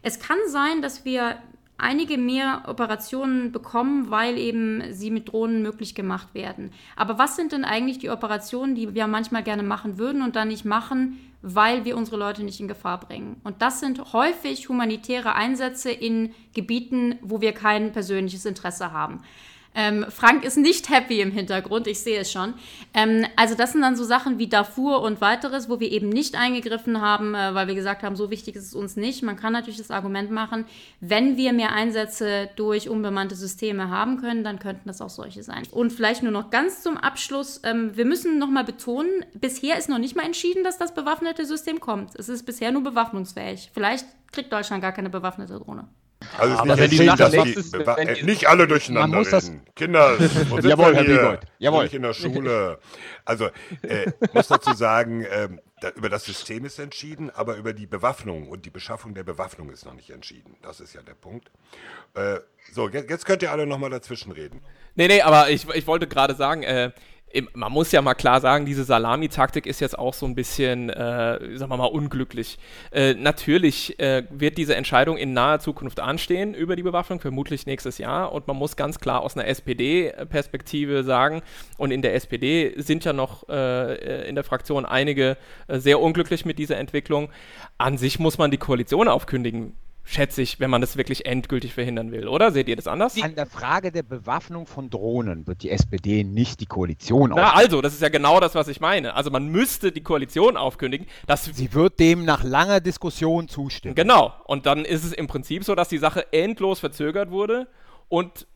[0.02, 1.38] es kann sein, dass wir
[1.78, 6.72] einige mehr Operationen bekommen, weil eben sie mit Drohnen möglich gemacht werden.
[6.96, 10.48] Aber was sind denn eigentlich die Operationen, die wir manchmal gerne machen würden und dann
[10.48, 13.40] nicht machen, weil wir unsere Leute nicht in Gefahr bringen?
[13.44, 19.22] Und das sind häufig humanitäre Einsätze in Gebieten, wo wir kein persönliches Interesse haben.
[19.74, 22.54] Ähm, Frank ist nicht happy im Hintergrund, ich sehe es schon.
[22.94, 26.36] Ähm, also das sind dann so Sachen wie Darfur und weiteres, wo wir eben nicht
[26.36, 29.24] eingegriffen haben, äh, weil wir gesagt haben, so wichtig ist es uns nicht.
[29.24, 30.66] Man kann natürlich das Argument machen,
[31.00, 35.64] wenn wir mehr Einsätze durch unbemannte Systeme haben können, dann könnten das auch solche sein.
[35.72, 40.00] Und vielleicht nur noch ganz zum Abschluss, ähm, wir müssen nochmal betonen, bisher ist noch
[40.00, 42.16] nicht mal entschieden, dass das bewaffnete System kommt.
[42.16, 43.72] Es ist bisher nur bewaffnungsfähig.
[43.74, 45.88] Vielleicht kriegt Deutschland gar keine bewaffnete Drohne.
[46.38, 49.62] Also aber wenn die dass die, ist, wenn nicht alle durcheinander man muss reden.
[49.66, 51.40] Das Kinder, wo Jawohl, Herr hier?
[51.58, 51.84] Jawohl.
[51.84, 52.80] Nicht in der Schule.
[53.26, 53.50] Also,
[53.82, 55.50] äh, muss dazu sagen, äh,
[55.82, 59.72] da, über das System ist entschieden, aber über die Bewaffnung und die Beschaffung der Bewaffnung
[59.72, 60.56] ist noch nicht entschieden.
[60.62, 61.50] Das ist ja der Punkt.
[62.14, 62.40] Äh,
[62.72, 64.62] so, jetzt könnt ihr alle nochmal dazwischen reden.
[64.96, 66.92] Nee, nee, aber ich, ich wollte gerade sagen, äh,
[67.54, 71.58] man muss ja mal klar sagen, diese Salami-Taktik ist jetzt auch so ein bisschen, äh,
[71.58, 72.58] sagen wir mal, unglücklich.
[72.92, 77.98] Äh, natürlich äh, wird diese Entscheidung in naher Zukunft anstehen über die Bewaffnung, vermutlich nächstes
[77.98, 78.32] Jahr.
[78.32, 81.42] Und man muss ganz klar aus einer SPD-Perspektive sagen,
[81.78, 86.46] und in der SPD sind ja noch äh, in der Fraktion einige äh, sehr unglücklich
[86.46, 87.30] mit dieser Entwicklung.
[87.78, 89.76] An sich muss man die Koalition aufkündigen
[90.12, 92.52] schätze ich, wenn man das wirklich endgültig verhindern will, oder?
[92.52, 93.20] Seht ihr das anders?
[93.22, 97.58] An der Frage der Bewaffnung von Drohnen wird die SPD nicht die Koalition aufkündigen.
[97.58, 99.16] Also, das ist ja genau das, was ich meine.
[99.16, 101.08] Also man müsste die Koalition aufkündigen.
[101.28, 103.96] Dass Sie wird dem nach langer Diskussion zustimmen.
[103.96, 104.34] Genau.
[104.46, 107.68] Und dann ist es im Prinzip so, dass die Sache endlos verzögert wurde
[108.10, 108.48] und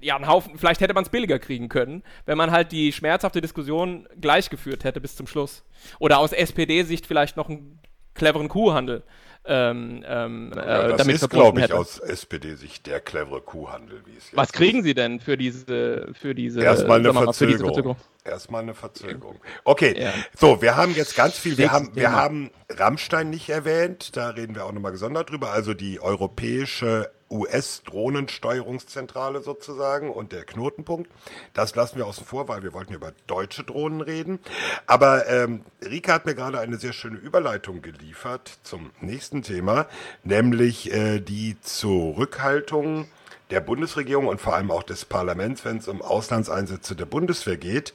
[0.00, 3.40] ja, einen Haufen, vielleicht hätte man es billiger kriegen können, wenn man halt die schmerzhafte
[3.40, 5.64] Diskussion gleichgeführt hätte bis zum Schluss.
[5.98, 7.80] Oder aus SPD-Sicht vielleicht noch einen
[8.14, 9.02] cleveren Kuhhandel
[9.48, 14.26] ähm, ähm, ja, äh, damit ist, glaube ich, aus SPD-Sicht der clevere Kuhhandel, wie es
[14.26, 17.56] jetzt Was kriegen Sie denn für diese, für diese, Erstmal eine, mal, Verzögerung.
[17.56, 17.96] Diese Verzögerung?
[18.28, 19.40] Erstmal eine Verzögerung.
[19.64, 20.12] Okay, ja.
[20.38, 24.54] so, wir haben jetzt ganz viel, wir haben, wir haben Rammstein nicht erwähnt, da reden
[24.54, 31.10] wir auch nochmal gesondert drüber, also die europäische US-Drohnensteuerungszentrale sozusagen und der Knotenpunkt.
[31.52, 34.38] Das lassen wir außen vor, weil wir wollten über deutsche Drohnen reden.
[34.86, 39.86] Aber ähm, Rika hat mir gerade eine sehr schöne Überleitung geliefert zum nächsten Thema,
[40.24, 43.08] nämlich äh, die Zurückhaltung
[43.50, 47.94] der Bundesregierung und vor allem auch des Parlaments, wenn es um Auslandseinsätze der Bundeswehr geht.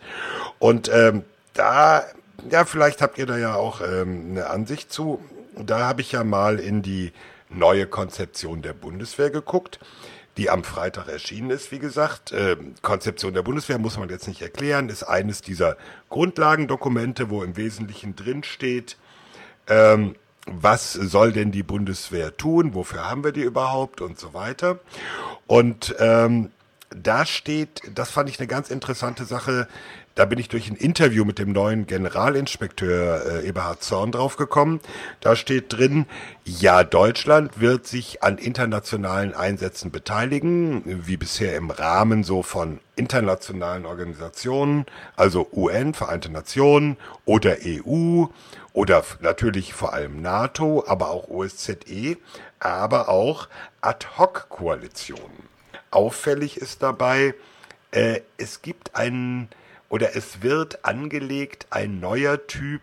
[0.60, 2.04] Und ähm, da,
[2.50, 5.24] ja, vielleicht habt ihr da ja auch ähm, eine Ansicht zu.
[5.56, 7.14] Da habe ich ja mal in die
[7.50, 9.80] neue Konzeption der Bundeswehr geguckt,
[10.38, 12.32] die am Freitag erschienen ist, wie gesagt.
[12.32, 15.78] Äh, Konzeption der Bundeswehr muss man jetzt nicht erklären, ist eines dieser
[16.10, 18.98] Grundlagendokumente, wo im Wesentlichen drin steht,
[19.68, 24.80] ähm, was soll denn die Bundeswehr tun, wofür haben wir die überhaupt und so weiter.
[25.48, 26.52] Und ähm,
[26.90, 29.68] da steht, das fand ich eine ganz interessante Sache,
[30.16, 34.80] da bin ich durch ein Interview mit dem neuen Generalinspekteur äh, Eberhard Zorn draufgekommen.
[35.22, 36.06] Da steht drin,
[36.46, 43.88] ja, Deutschland wird sich an internationalen Einsätzen beteiligen, wie bisher im Rahmen so von internationalen
[43.88, 48.26] Organisationen, also UN, Vereinte Nationen oder EU
[48.74, 52.18] oder natürlich vor allem NATO, aber auch OSZE,
[52.60, 53.48] aber auch
[53.82, 55.50] Ad-Hoc-Koalitionen.
[55.92, 57.36] Auffällig ist dabei,
[57.92, 59.50] äh, es gibt einen
[59.90, 62.82] oder es wird angelegt ein neuer Typ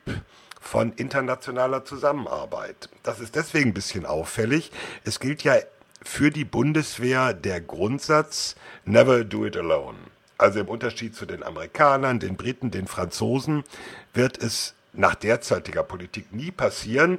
[0.61, 2.89] von internationaler Zusammenarbeit.
[3.03, 4.71] Das ist deswegen ein bisschen auffällig.
[5.05, 5.57] Es gilt ja
[6.03, 9.99] für die Bundeswehr der Grundsatz Never do it alone.
[10.39, 13.65] Also im Unterschied zu den Amerikanern, den Briten, den Franzosen
[14.15, 17.19] wird es nach derzeitiger Politik nie passieren,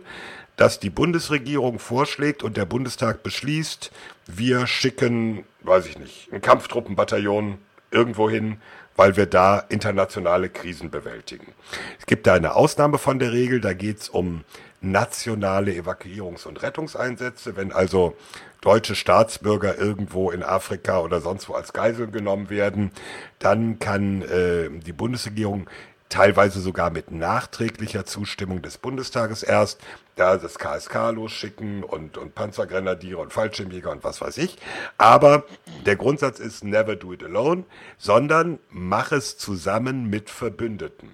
[0.58, 3.92] dass die Bundesregierung vorschlägt und der Bundestag beschließt,
[4.28, 7.58] wir schicken, weiß ich nicht, ein Kampftruppenbataillon
[7.90, 8.58] irgendwo hin,
[8.96, 11.54] weil wir da internationale Krisen bewältigen.
[12.00, 14.44] Es gibt da eine Ausnahme von der Regel, da geht es um
[14.82, 17.56] nationale Evakuierungs- und Rettungseinsätze.
[17.56, 18.16] Wenn also
[18.62, 22.92] deutsche Staatsbürger irgendwo in Afrika oder sonst wo als Geiseln genommen werden,
[23.40, 25.70] dann kann äh, die Bundesregierung
[26.12, 29.80] teilweise sogar mit nachträglicher Zustimmung des Bundestages erst,
[30.16, 34.58] da das KSK losschicken und, und Panzergrenadiere und Fallschirmjäger und was weiß ich.
[34.98, 35.46] Aber
[35.86, 37.64] der Grundsatz ist never do it alone,
[37.98, 41.10] sondern mach es zusammen mit Verbündeten.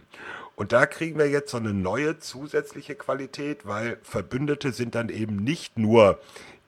[0.56, 5.38] Und da kriegen wir jetzt so eine neue zusätzliche Qualität, weil Verbündete sind dann eben
[5.38, 6.20] nicht nur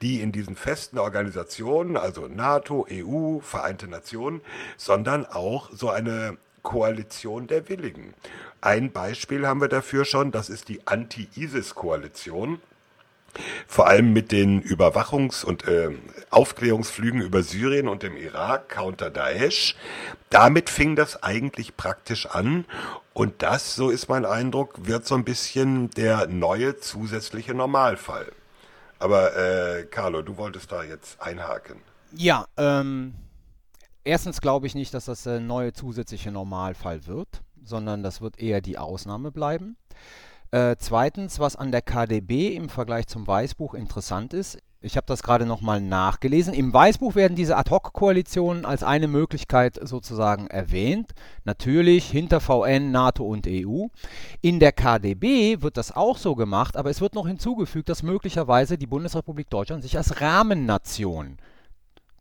[0.04, 4.42] die in diesen festen Organisationen, also NATO, EU, Vereinte Nationen,
[4.78, 8.14] sondern auch so eine Koalition der Willigen.
[8.62, 12.62] Ein Beispiel haben wir dafür schon, das ist die Anti-ISIS-Koalition.
[13.68, 15.92] Vor allem mit den Überwachungs- und äh,
[16.30, 19.76] Aufklärungsflügen über Syrien und dem Irak, Counter Daesh.
[20.30, 22.66] Damit fing das eigentlich praktisch an.
[23.14, 28.32] Und das, so ist mein Eindruck, wird so ein bisschen der neue zusätzliche Normalfall.
[28.98, 31.82] Aber äh, Carlo, du wolltest da jetzt einhaken.
[32.12, 33.14] Ja, ähm,
[34.10, 38.60] erstens glaube ich nicht, dass das der neue zusätzliche Normalfall wird, sondern das wird eher
[38.60, 39.78] die Ausnahme bleiben.
[40.52, 45.24] Äh, zweitens, was an der KDB im Vergleich zum Weißbuch interessant ist, ich habe das
[45.24, 46.54] gerade nochmal nachgelesen.
[46.54, 51.12] Im Weißbuch werden diese Ad-Hoc-Koalitionen als eine Möglichkeit sozusagen erwähnt.
[51.44, 53.88] Natürlich hinter VN, NATO und EU.
[54.42, 58.78] In der KDB wird das auch so gemacht, aber es wird noch hinzugefügt, dass möglicherweise
[58.78, 61.38] die Bundesrepublik Deutschland sich als Rahmennation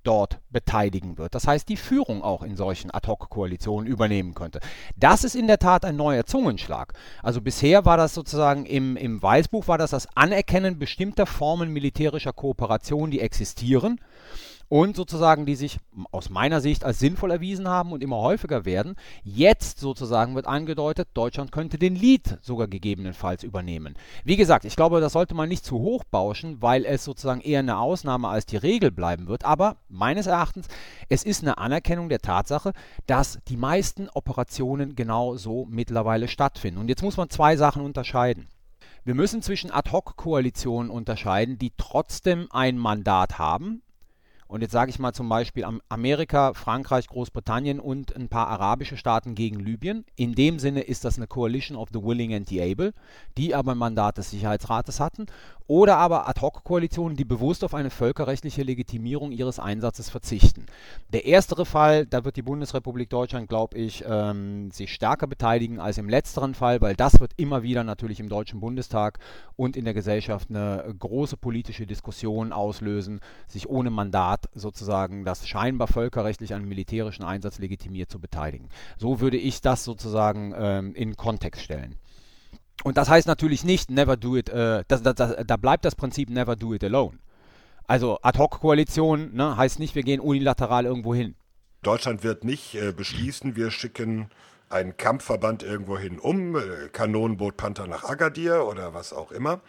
[0.05, 1.35] dort beteiligen wird.
[1.35, 4.61] Das heißt, die Führung auch in solchen Ad-Hoc-Koalitionen übernehmen könnte.
[4.97, 6.95] Das ist in der Tat ein neuer Zungenschlag.
[7.23, 12.33] Also bisher war das sozusagen im, im Weißbuch war das das Anerkennen bestimmter Formen militärischer
[12.33, 14.01] Kooperation, die existieren.
[14.69, 15.79] Und sozusagen die sich
[16.11, 18.97] aus meiner Sicht als sinnvoll erwiesen haben und immer häufiger werden.
[19.23, 23.95] Jetzt sozusagen wird angedeutet, Deutschland könnte den Lead sogar gegebenenfalls übernehmen.
[24.25, 27.61] Wie gesagt, ich glaube, das sollte man nicht zu hoch bauschen, weil es sozusagen eher
[27.61, 29.45] eine Ausnahme als die Regel bleiben wird.
[29.45, 30.69] Aber meines Erachtens,
[31.09, 32.73] es ist eine Anerkennung der Tatsache,
[33.07, 36.81] dass die meisten Operationen genau so mittlerweile stattfinden.
[36.81, 38.49] Und jetzt muss man zwei Sachen unterscheiden.
[39.05, 43.83] Wir müssen zwischen Ad-hoc-Koalitionen unterscheiden, die trotzdem ein Mandat haben,
[44.49, 49.35] und jetzt sage ich mal zum Beispiel Amerika, Frankreich, Großbritannien und ein paar arabische Staaten
[49.35, 50.07] gegen Libyen.
[50.17, 52.95] In dem Sinne ist das eine Coalition of the Willing and the Able,
[53.37, 55.27] die aber ein Mandat des Sicherheitsrates hatten.
[55.71, 60.65] Oder aber Ad-hoc-Koalitionen, die bewusst auf eine völkerrechtliche Legitimierung ihres Einsatzes verzichten.
[61.13, 65.99] Der erstere Fall, da wird die Bundesrepublik Deutschland, glaube ich, ähm, sich stärker beteiligen als
[65.99, 69.19] im letzteren Fall, weil das wird immer wieder natürlich im Deutschen Bundestag
[69.57, 75.89] und in der Gesellschaft eine große politische Diskussion auslösen, sich ohne Mandat sozusagen das scheinbar
[75.89, 78.71] völkerrechtlich einen militärischen Einsatz legitimiert zu beteiligen.
[78.97, 81.99] So würde ich das sozusagen ähm, in Kontext stellen.
[82.85, 85.95] Und das heißt natürlich nicht, never do it, äh, das, das, das, da bleibt das
[85.95, 87.19] Prinzip never do it alone.
[87.87, 91.35] Also Ad-Hoc-Koalition ne, heißt nicht, wir gehen unilateral irgendwo hin.
[91.83, 94.29] Deutschland wird nicht äh, beschließen, wir schicken
[94.69, 99.61] einen Kampfverband irgendwohin um, äh, Kanonenboot Panther nach Agadir oder was auch immer.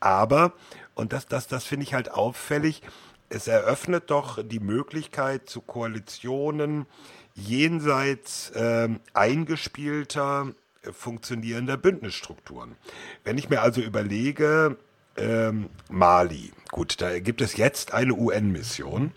[0.00, 0.52] Aber,
[0.94, 2.82] und das, das, das finde ich halt auffällig,
[3.30, 6.86] es eröffnet doch die Möglichkeit zu Koalitionen
[7.34, 10.52] jenseits äh, eingespielter,
[10.92, 12.76] funktionierender Bündnisstrukturen.
[13.24, 14.76] Wenn ich mir also überlege,
[15.16, 16.52] ähm, Mali.
[16.70, 19.12] Gut, da gibt es jetzt eine UN-Mission,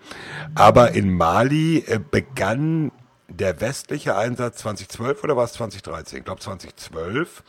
[0.54, 2.92] aber in Mali äh, begann
[3.28, 6.20] der westliche Einsatz 2012 oder war es 2013?
[6.20, 7.44] Ich glaube 2012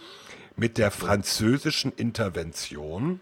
[0.57, 3.21] mit der französischen Intervention.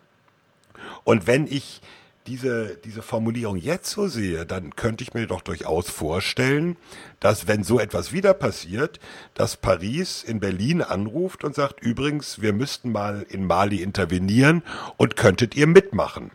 [1.04, 1.80] Und wenn ich
[2.26, 6.76] diese, diese Formulierung jetzt so sehe, dann könnte ich mir doch durchaus vorstellen,
[7.20, 9.00] dass wenn so etwas wieder passiert,
[9.34, 14.62] dass Paris in Berlin anruft und sagt, übrigens, wir müssten mal in Mali intervenieren
[14.96, 16.30] und könntet ihr mitmachen.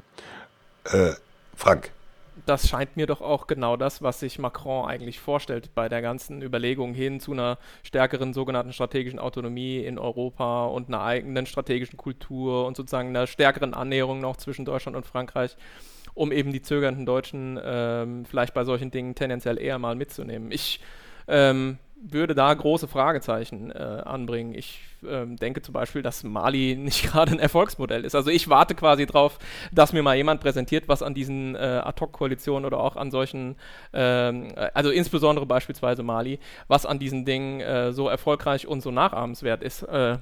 [0.85, 1.11] Äh,
[1.55, 1.91] Frank
[2.45, 6.41] das scheint mir doch auch genau das, was sich Macron eigentlich vorstellt bei der ganzen
[6.41, 12.65] Überlegung hin zu einer stärkeren sogenannten strategischen Autonomie in Europa und einer eigenen strategischen Kultur
[12.65, 15.55] und sozusagen einer stärkeren Annäherung noch zwischen Deutschland und Frankreich,
[16.13, 20.51] um eben die zögernden Deutschen ähm, vielleicht bei solchen Dingen tendenziell eher mal mitzunehmen.
[20.51, 20.79] Ich
[21.27, 24.53] ähm, würde da große Fragezeichen äh, anbringen.
[24.55, 28.15] Ich äh, denke zum Beispiel, dass Mali nicht gerade ein Erfolgsmodell ist.
[28.15, 29.37] Also ich warte quasi drauf,
[29.71, 33.55] dass mir mal jemand präsentiert, was an diesen äh, Ad-Hoc-Koalitionen oder auch an solchen,
[33.93, 39.61] ähm, also insbesondere beispielsweise Mali, was an diesen Dingen äh, so erfolgreich und so nachahmenswert
[39.61, 39.83] ist.
[39.83, 40.17] Äh,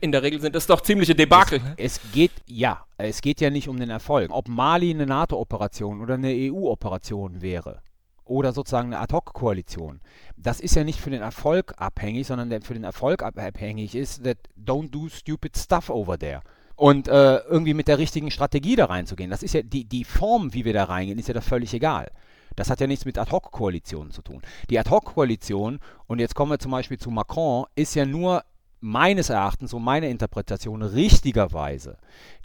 [0.00, 1.60] in der Regel sind es doch ziemliche Debakel.
[1.76, 4.30] Es, es, geht, ja, es geht ja nicht um den Erfolg.
[4.30, 7.80] Ob Mali eine NATO-Operation oder eine EU-Operation wäre,
[8.26, 10.00] oder sozusagen eine Ad-Hoc-Koalition.
[10.36, 14.24] Das ist ja nicht für den Erfolg abhängig, sondern der für den Erfolg abhängig ist,
[14.24, 16.42] that don't do stupid stuff over there.
[16.74, 19.30] Und äh, irgendwie mit der richtigen Strategie da reinzugehen.
[19.30, 22.10] Das ist ja die, die Form, wie wir da reingehen, ist ja da völlig egal.
[22.54, 24.42] Das hat ja nichts mit Ad-Hoc-Koalitionen zu tun.
[24.68, 28.44] Die Ad-Hoc-Koalition, und jetzt kommen wir zum Beispiel zu Macron, ist ja nur
[28.80, 31.98] meines Erachtens, so meine Interpretation, richtigerweise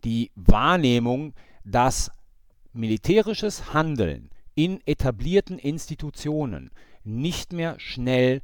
[0.03, 2.11] die Wahrnehmung, dass
[2.73, 6.71] militärisches Handeln in etablierten Institutionen
[7.03, 8.41] nicht mehr schnell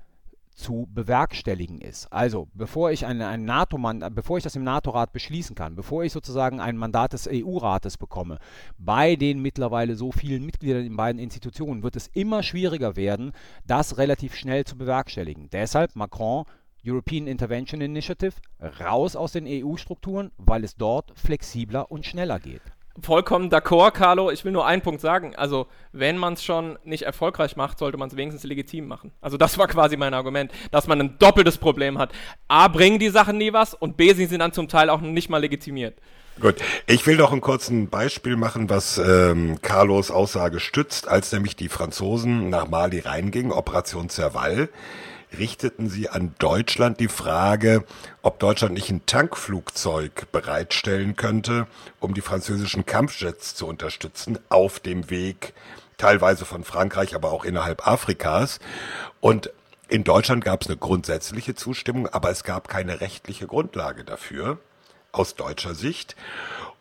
[0.57, 2.11] zu bewerkstelligen ist.
[2.11, 3.77] Also, bevor ich ein, ein NATO
[4.09, 8.39] bevor ich das im NATO-Rat beschließen kann, bevor ich sozusagen ein Mandat des EU-Rates bekomme,
[8.79, 13.33] bei den mittlerweile so vielen Mitgliedern in beiden Institutionen, wird es immer schwieriger werden,
[13.67, 15.47] das relativ schnell zu bewerkstelligen.
[15.51, 16.45] Deshalb Macron
[16.83, 18.33] European Intervention Initiative
[18.79, 22.63] raus aus den EU-Strukturen, weil es dort flexibler und schneller geht
[23.01, 24.31] vollkommen d'accord, Carlo.
[24.31, 25.35] Ich will nur einen Punkt sagen.
[25.35, 29.11] Also, wenn man es schon nicht erfolgreich macht, sollte man es wenigstens legitim machen.
[29.21, 32.11] Also, das war quasi mein Argument, dass man ein doppeltes Problem hat.
[32.47, 35.29] A, bringen die Sachen nie was und B, sie sind dann zum Teil auch nicht
[35.29, 35.97] mal legitimiert.
[36.39, 41.55] Gut, ich will noch ein kurzes Beispiel machen, was ähm, Carlos Aussage stützt, als nämlich
[41.55, 44.69] die Franzosen nach Mali reingingen, Operation Serval
[45.35, 47.83] richteten sie an Deutschland die Frage,
[48.21, 51.67] ob Deutschland nicht ein Tankflugzeug bereitstellen könnte,
[51.99, 55.53] um die französischen Kampfjets zu unterstützen auf dem Weg
[55.97, 58.59] teilweise von Frankreich, aber auch innerhalb Afrikas.
[59.19, 59.51] Und
[59.89, 64.59] in Deutschland gab es eine grundsätzliche Zustimmung, aber es gab keine rechtliche Grundlage dafür
[65.11, 66.15] aus deutscher Sicht.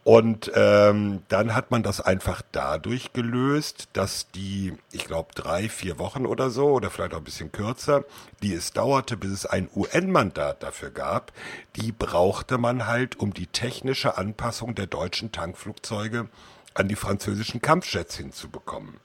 [0.07, 5.99] Und ähm, dann hat man das einfach dadurch gelöst, dass die, ich glaube, drei, vier
[5.99, 8.05] Wochen oder so, oder vielleicht auch ein bisschen kürzer,
[8.41, 11.33] die es dauerte, bis es ein UN-Mandat dafür gab,
[11.75, 16.29] die brauchte man halt, um die technische Anpassung der deutschen Tankflugzeuge
[16.75, 19.01] an die französischen Kampfjets hinzubekommen.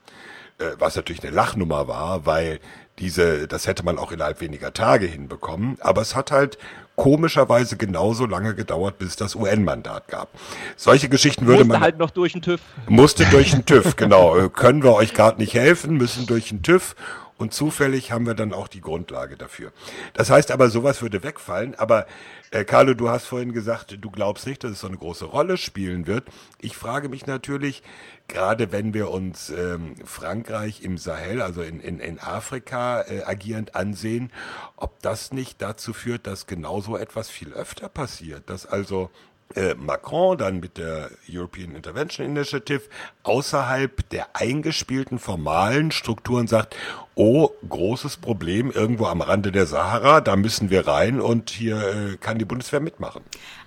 [0.58, 2.60] äh, was natürlich eine Lachnummer war, weil
[2.98, 6.58] diese, das hätte man auch innerhalb weniger Tage hinbekommen, aber es hat halt
[6.96, 10.28] komischerweise genauso lange gedauert, bis es das UN-Mandat gab.
[10.76, 12.60] Solche Geschichten würde musste man halt noch durch den TÜV.
[12.88, 14.48] musste durch den TÜV, genau.
[14.48, 16.94] Können wir euch gerade nicht helfen, müssen durch den TÜV
[17.42, 19.72] und zufällig haben wir dann auch die Grundlage dafür.
[20.14, 21.74] Das heißt aber, sowas würde wegfallen.
[21.74, 22.06] Aber
[22.52, 25.56] äh, Carlo, du hast vorhin gesagt, du glaubst nicht, dass es so eine große Rolle
[25.56, 26.24] spielen wird.
[26.60, 27.82] Ich frage mich natürlich,
[28.28, 33.74] gerade wenn wir uns ähm, Frankreich im Sahel, also in, in, in Afrika äh, agierend
[33.74, 34.30] ansehen,
[34.76, 39.10] ob das nicht dazu führt, dass genauso etwas viel öfter passiert, dass also
[39.56, 42.82] äh, Macron dann mit der European Intervention Initiative
[43.22, 46.76] außerhalb der eingespielten formalen Strukturen sagt,
[47.14, 52.16] oh, großes Problem irgendwo am Rande der Sahara, da müssen wir rein und hier äh,
[52.16, 53.22] kann die Bundeswehr mitmachen.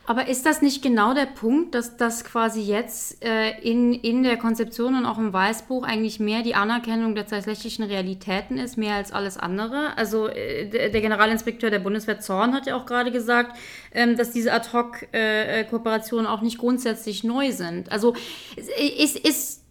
[0.07, 4.37] Aber ist das nicht genau der Punkt, dass das quasi jetzt äh, in, in der
[4.37, 9.11] Konzeption und auch im Weißbuch eigentlich mehr die Anerkennung der tatsächlichen Realitäten ist, mehr als
[9.11, 9.97] alles andere?
[9.97, 13.57] Also äh, der, Generalinspekteur der Bundeswehr Zorn hat ja auch gerade gesagt,
[13.93, 17.91] ähm, dass diese Ad-Hoc-Kooperationen auch nicht grundsätzlich neu sind.
[17.91, 18.15] Also
[18.55, 19.65] ist, ist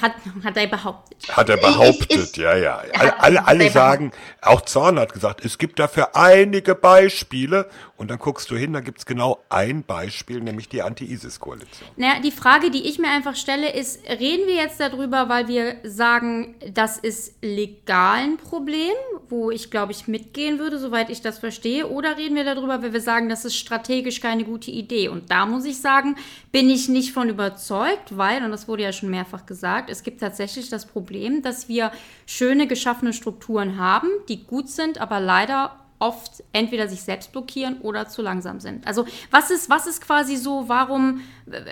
[0.00, 0.12] hat,
[0.42, 1.18] hat er behauptet.
[1.28, 2.82] Hat er behauptet, ich, ich, ja, ja.
[2.94, 7.68] Alle, alle, alle sagen, auch Zorn hat gesagt, es gibt dafür einige Beispiele.
[7.96, 11.88] Und dann guckst du hin, da gibt's genau ein Beispiel, nämlich die Anti-ISIS-Koalition.
[11.96, 15.76] Naja, die Frage, die ich mir einfach stelle, ist, reden wir jetzt darüber, weil wir
[15.84, 18.94] sagen, das ist legal ein Problem,
[19.28, 22.92] wo ich, glaube ich, mitgehen würde, soweit ich das verstehe, oder reden wir darüber, weil
[22.92, 25.08] wir sagen, das ist strategisch keine gute Idee?
[25.08, 26.16] Und da muss ich sagen,
[26.50, 30.20] bin ich nicht von überzeugt, weil, und das wurde ja schon mehrfach gesagt, es gibt
[30.20, 31.92] tatsächlich das Problem, dass wir
[32.26, 38.08] schöne geschaffene Strukturen haben, die gut sind, aber leider oft entweder sich selbst blockieren oder
[38.08, 38.86] zu langsam sind.
[38.86, 41.20] Also was ist, was ist quasi so, warum,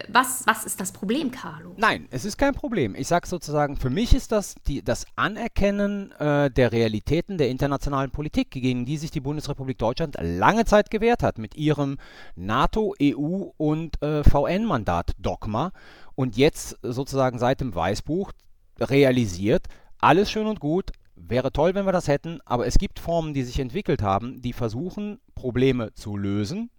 [0.08, 1.74] was, was ist das Problem, Carlo?
[1.76, 2.94] Nein, es ist kein Problem.
[2.94, 8.10] Ich sage sozusagen, für mich ist das die, das Anerkennen äh, der Realitäten der internationalen
[8.10, 11.98] Politik, gegen die sich die Bundesrepublik Deutschland lange Zeit gewehrt hat, mit ihrem
[12.36, 15.72] NATO, EU und äh, VN-Mandat-Dogma
[16.14, 18.32] und jetzt sozusagen seit dem Weißbuch
[18.80, 19.66] realisiert,
[19.98, 20.90] alles schön und gut,
[21.28, 24.52] Wäre toll, wenn wir das hätten, aber es gibt Formen, die sich entwickelt haben, die
[24.52, 26.70] versuchen, Probleme zu lösen,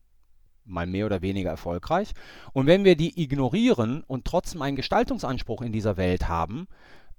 [0.66, 2.12] mal mehr oder weniger erfolgreich.
[2.52, 6.68] Und wenn wir die ignorieren und trotzdem einen Gestaltungsanspruch in dieser Welt haben,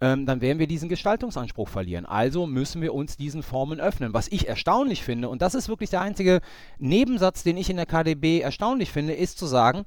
[0.01, 2.05] ähm, dann werden wir diesen Gestaltungsanspruch verlieren.
[2.05, 4.13] Also müssen wir uns diesen Formen öffnen.
[4.13, 6.41] Was ich erstaunlich finde, und das ist wirklich der einzige
[6.79, 9.85] Nebensatz, den ich in der KDB erstaunlich finde, ist zu sagen,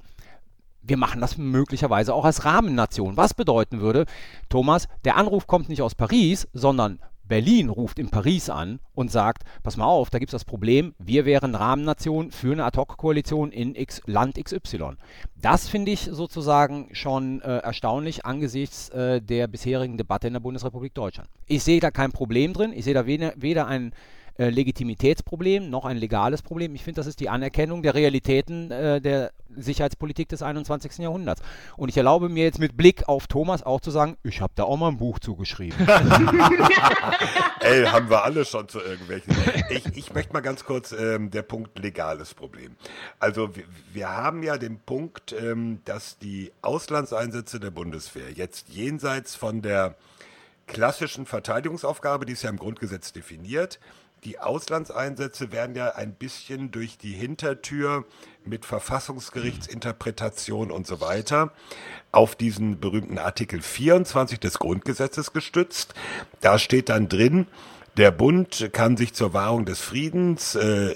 [0.82, 3.16] wir machen das möglicherweise auch als Rahmennation.
[3.16, 4.06] Was bedeuten würde,
[4.48, 6.98] Thomas, der Anruf kommt nicht aus Paris, sondern
[7.28, 10.94] Berlin ruft in Paris an und sagt, pass mal auf, da gibt es das Problem,
[10.98, 14.96] wir wären Rahmennation für eine Ad-Hoc-Koalition in X, Land XY.
[15.40, 20.94] Das finde ich sozusagen schon äh, erstaunlich angesichts äh, der bisherigen Debatte in der Bundesrepublik
[20.94, 21.28] Deutschland.
[21.46, 23.92] Ich sehe da kein Problem drin, ich sehe da weder, weder ein
[24.38, 26.74] äh, Legitimitätsproblem noch ein legales Problem.
[26.74, 30.98] Ich finde, das ist die Anerkennung der Realitäten äh, der Sicherheitspolitik des 21.
[30.98, 31.42] Jahrhunderts.
[31.76, 34.62] Und ich erlaube mir jetzt mit Blick auf Thomas auch zu sagen, ich habe da
[34.64, 35.76] auch mal ein Buch zugeschrieben.
[37.60, 39.34] Ey, haben wir alle schon zu irgendwelchen.
[39.70, 42.76] Ich, ich möchte mal ganz kurz ähm, der Punkt legales Problem.
[43.18, 49.34] Also wir, wir haben ja den Punkt, ähm, dass die Auslandseinsätze der Bundeswehr jetzt jenseits
[49.34, 49.96] von der
[50.68, 53.80] klassischen Verteidigungsaufgabe, die ist ja im Grundgesetz definiert,
[54.24, 58.04] die Auslandseinsätze werden ja ein bisschen durch die Hintertür
[58.44, 61.52] mit Verfassungsgerichtsinterpretation und so weiter
[62.12, 65.94] auf diesen berühmten Artikel 24 des Grundgesetzes gestützt.
[66.40, 67.46] Da steht dann drin,
[67.96, 70.94] der Bund kann sich zur Wahrung des Friedens, äh,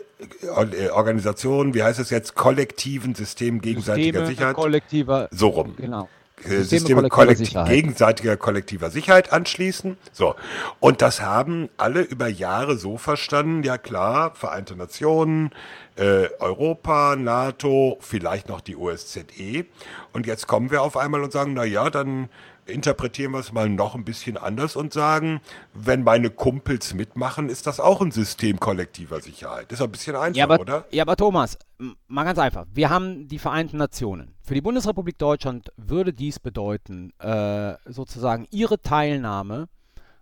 [0.93, 4.55] Organisationen, wie heißt es jetzt, kollektiven Systemen gegenseitiger Systeme Sicherheit.
[4.55, 5.75] Kollektiver, so rum.
[5.77, 6.09] Genau.
[6.43, 7.70] Systeme, Systeme kollektiv, Sicherheit.
[7.70, 9.97] gegenseitiger kollektiver Sicherheit anschließen.
[10.12, 10.34] So.
[10.80, 15.51] Und das haben alle über Jahre so verstanden, ja klar, Vereinte Nationen,
[15.97, 19.66] äh, Europa, NATO, vielleicht noch die OSZE.
[20.12, 22.28] Und jetzt kommen wir auf einmal und sagen, na ja, dann
[22.67, 25.41] interpretieren wir es mal noch ein bisschen anders und sagen,
[25.75, 29.73] wenn meine Kumpels mitmachen, ist das auch ein System kollektiver Sicherheit.
[29.73, 30.85] Ist ein bisschen einfach, ja, aber, oder?
[30.91, 31.59] Ja, aber Thomas,
[32.07, 32.67] mal ganz einfach.
[32.73, 34.35] Wir haben die Vereinten Nationen.
[34.43, 39.69] Für die Bundesrepublik Deutschland würde dies bedeuten, äh, sozusagen ihre Teilnahme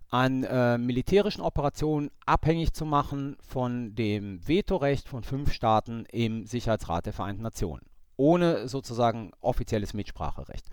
[0.08, 7.06] an äh, militärischen Operationen abhängig zu machen von dem Vetorecht von fünf Staaten im Sicherheitsrat
[7.06, 7.89] der Vereinten Nationen
[8.20, 10.66] ohne sozusagen offizielles Mitspracherecht.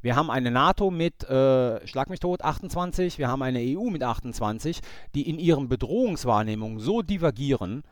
[0.00, 4.04] Wir haben eine NATO mit, äh, schlag mich tot, 28, wir haben eine EU mit
[4.04, 4.80] 28,
[5.16, 7.82] die in ihren Bedrohungswahrnehmungen so divergieren,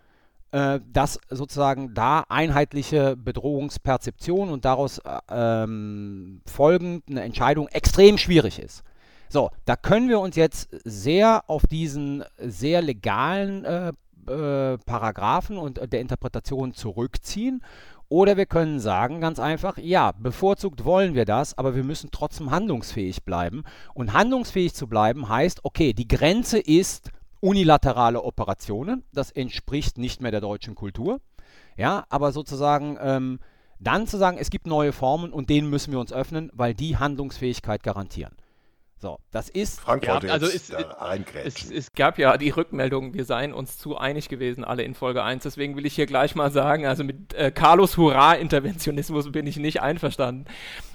[0.52, 8.60] äh, dass sozusagen da einheitliche Bedrohungsperzeption und daraus äh, ähm, folgend eine Entscheidung extrem schwierig
[8.60, 8.84] ist.
[9.28, 13.92] So, da können wir uns jetzt sehr auf diesen sehr legalen äh,
[14.30, 17.62] äh, Paragraphen und äh, der Interpretation zurückziehen.
[18.10, 22.50] Oder wir können sagen ganz einfach, ja, bevorzugt wollen wir das, aber wir müssen trotzdem
[22.50, 23.62] handlungsfähig bleiben.
[23.94, 29.04] Und handlungsfähig zu bleiben heißt, okay, die Grenze ist unilaterale Operationen.
[29.12, 31.20] Das entspricht nicht mehr der deutschen Kultur.
[31.76, 33.38] Ja, aber sozusagen ähm,
[33.78, 36.96] dann zu sagen, es gibt neue Formen und denen müssen wir uns öffnen, weil die
[36.96, 38.34] Handlungsfähigkeit garantieren.
[39.00, 39.80] So, das ist.
[39.80, 40.70] Frank Ja, also es-
[41.46, 45.22] Es, es gab ja die Rückmeldung, wir seien uns zu einig gewesen, alle in Folge
[45.22, 45.42] 1.
[45.42, 49.80] Deswegen will ich hier gleich mal sagen, also mit äh, Carlos Hurra-Interventionismus bin ich nicht
[49.80, 50.44] einverstanden.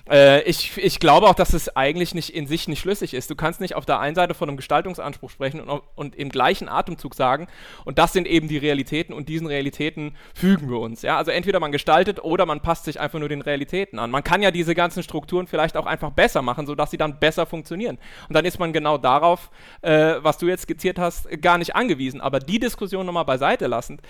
[0.10, 3.30] Äh, ich, ich glaube auch, dass es eigentlich nicht in sich nicht schlüssig ist.
[3.30, 6.70] Du kannst nicht auf der einen Seite von einem Gestaltungsanspruch sprechen und, und im gleichen
[6.70, 7.48] Atemzug sagen,
[7.86, 11.02] und das sind eben die Realitäten und diesen Realitäten fügen wir uns.
[11.02, 11.18] Ja?
[11.18, 14.12] Also entweder man gestaltet oder man passt sich einfach nur den Realitäten an.
[14.12, 17.46] Man kann ja diese ganzen Strukturen vielleicht auch einfach besser machen, sodass sie dann besser
[17.46, 17.98] funktionieren.
[18.30, 19.50] Und dann ist man genau darauf,
[19.82, 22.22] äh, was du jetzt skizziert hast, gar nicht angewiesen.
[22.22, 24.02] Aber die Diskussion nochmal beiseite lassend,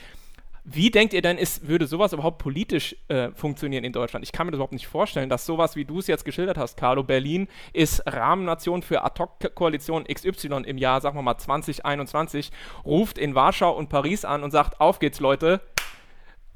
[0.68, 4.26] wie denkt ihr denn, ist, würde sowas überhaupt politisch äh, funktionieren in Deutschland?
[4.26, 6.76] Ich kann mir das überhaupt nicht vorstellen, dass sowas, wie du es jetzt geschildert hast,
[6.76, 12.52] Carlo, Berlin ist Rahmennation für Ad-Hoc-Koalition XY im Jahr, sagen wir mal 2021,
[12.84, 15.62] ruft in Warschau und Paris an und sagt, auf geht's Leute,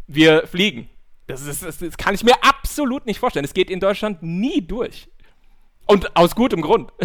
[0.08, 0.90] wir fliegen.
[1.28, 3.46] Das, ist, das, das kann ich mir absolut nicht vorstellen.
[3.46, 5.08] Es geht in Deutschland nie durch.
[5.86, 6.92] Und aus gutem Grund.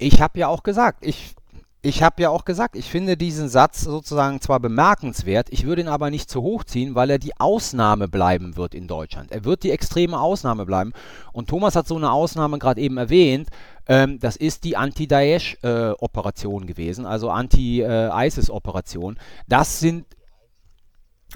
[0.00, 1.34] Ich habe ja auch gesagt, ich,
[1.80, 5.88] ich habe ja auch gesagt, ich finde diesen Satz sozusagen zwar bemerkenswert, ich würde ihn
[5.88, 9.30] aber nicht zu hoch ziehen, weil er die Ausnahme bleiben wird in Deutschland.
[9.30, 10.92] Er wird die extreme Ausnahme bleiben.
[11.32, 13.48] Und Thomas hat so eine Ausnahme gerade eben erwähnt.
[13.86, 19.18] Ähm, das ist die Anti-Daesh-Operation gewesen, also Anti-ISIS-Operation.
[19.46, 20.04] Das sind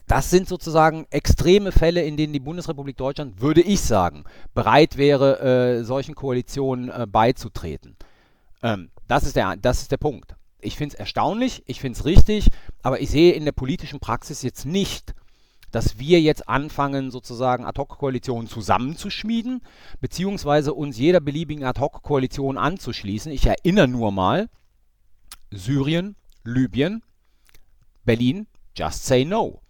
[0.07, 4.24] das sind sozusagen extreme Fälle, in denen die Bundesrepublik Deutschland, würde ich sagen,
[4.55, 7.97] bereit wäre, äh, solchen Koalitionen äh, beizutreten.
[8.62, 10.34] Ähm, das, ist der, das ist der Punkt.
[10.61, 12.48] Ich finde es erstaunlich, ich finde es richtig,
[12.82, 15.14] aber ich sehe in der politischen Praxis jetzt nicht,
[15.72, 19.62] dass wir jetzt anfangen, sozusagen Ad-Hoc-Koalitionen zusammenzuschmieden,
[20.00, 23.32] beziehungsweise uns jeder beliebigen Ad-Hoc-Koalition anzuschließen.
[23.32, 24.48] Ich erinnere nur mal,
[25.50, 27.03] Syrien, Libyen,
[28.05, 28.46] Berlin,
[28.76, 29.61] just say no.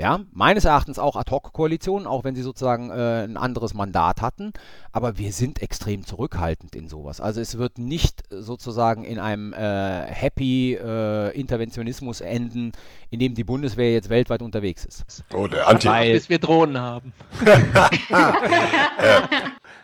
[0.00, 4.54] Ja, meines Erachtens auch Ad-Hoc-Koalitionen, auch wenn sie sozusagen äh, ein anderes Mandat hatten.
[4.92, 7.20] Aber wir sind extrem zurückhaltend in sowas.
[7.20, 12.72] Also es wird nicht sozusagen in einem äh, Happy äh, Interventionismus enden,
[13.10, 15.04] in dem die Bundeswehr jetzt weltweit unterwegs ist.
[15.34, 16.12] Oh, der Anti.
[16.12, 17.12] Bis wir Drohnen haben.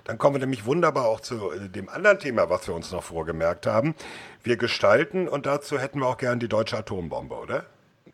[0.04, 3.02] Dann kommen wir nämlich wunderbar auch zu äh, dem anderen Thema, was wir uns noch
[3.02, 3.94] vorgemerkt haben.
[4.42, 7.66] Wir gestalten und dazu hätten wir auch gern die deutsche Atombombe, oder?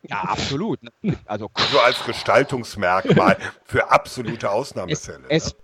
[0.08, 0.80] Ja, absolut.
[1.26, 5.20] Also So als Gestaltungsmerkmal für absolute Ausnahmefälle.
[5.20, 5.26] ne?
[5.28, 5.54] Es,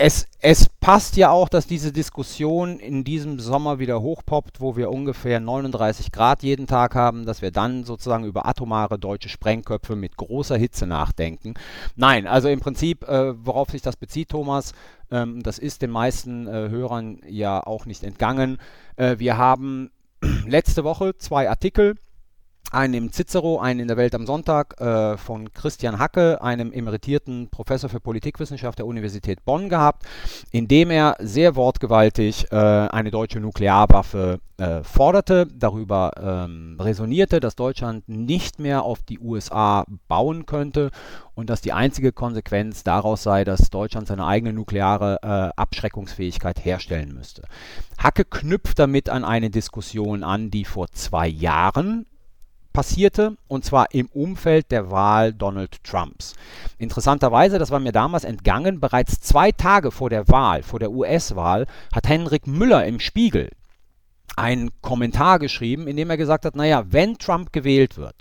[0.00, 4.90] es, es passt ja auch, dass diese Diskussion in diesem Sommer wieder hochpoppt, wo wir
[4.90, 10.16] ungefähr 39 Grad jeden Tag haben, dass wir dann sozusagen über atomare deutsche Sprengköpfe mit
[10.16, 11.54] großer Hitze nachdenken.
[11.96, 14.72] Nein, also im Prinzip, äh, worauf sich das bezieht, Thomas,
[15.10, 18.58] ähm, das ist den meisten äh, Hörern ja auch nicht entgangen.
[18.94, 19.90] Äh, wir haben
[20.46, 21.96] letzte Woche zwei Artikel
[22.70, 27.48] einen im Cicero, einen in der Welt am Sonntag äh, von Christian Hacke, einem emeritierten
[27.48, 30.04] Professor für Politikwissenschaft der Universität Bonn gehabt,
[30.50, 37.56] in dem er sehr wortgewaltig äh, eine deutsche Nuklearwaffe äh, forderte, darüber ähm, resonierte, dass
[37.56, 40.90] Deutschland nicht mehr auf die USA bauen könnte
[41.34, 47.14] und dass die einzige Konsequenz daraus sei, dass Deutschland seine eigene nukleare äh, Abschreckungsfähigkeit herstellen
[47.14, 47.42] müsste.
[47.98, 52.06] Hacke knüpft damit an eine Diskussion an, die vor zwei Jahren
[52.72, 56.34] passierte, und zwar im Umfeld der Wahl Donald Trumps.
[56.78, 61.66] Interessanterweise, das war mir damals entgangen, bereits zwei Tage vor der Wahl, vor der US-Wahl,
[61.92, 63.50] hat Henrik Müller im Spiegel
[64.36, 68.14] einen Kommentar geschrieben, in dem er gesagt hat, naja, wenn Trump gewählt wird,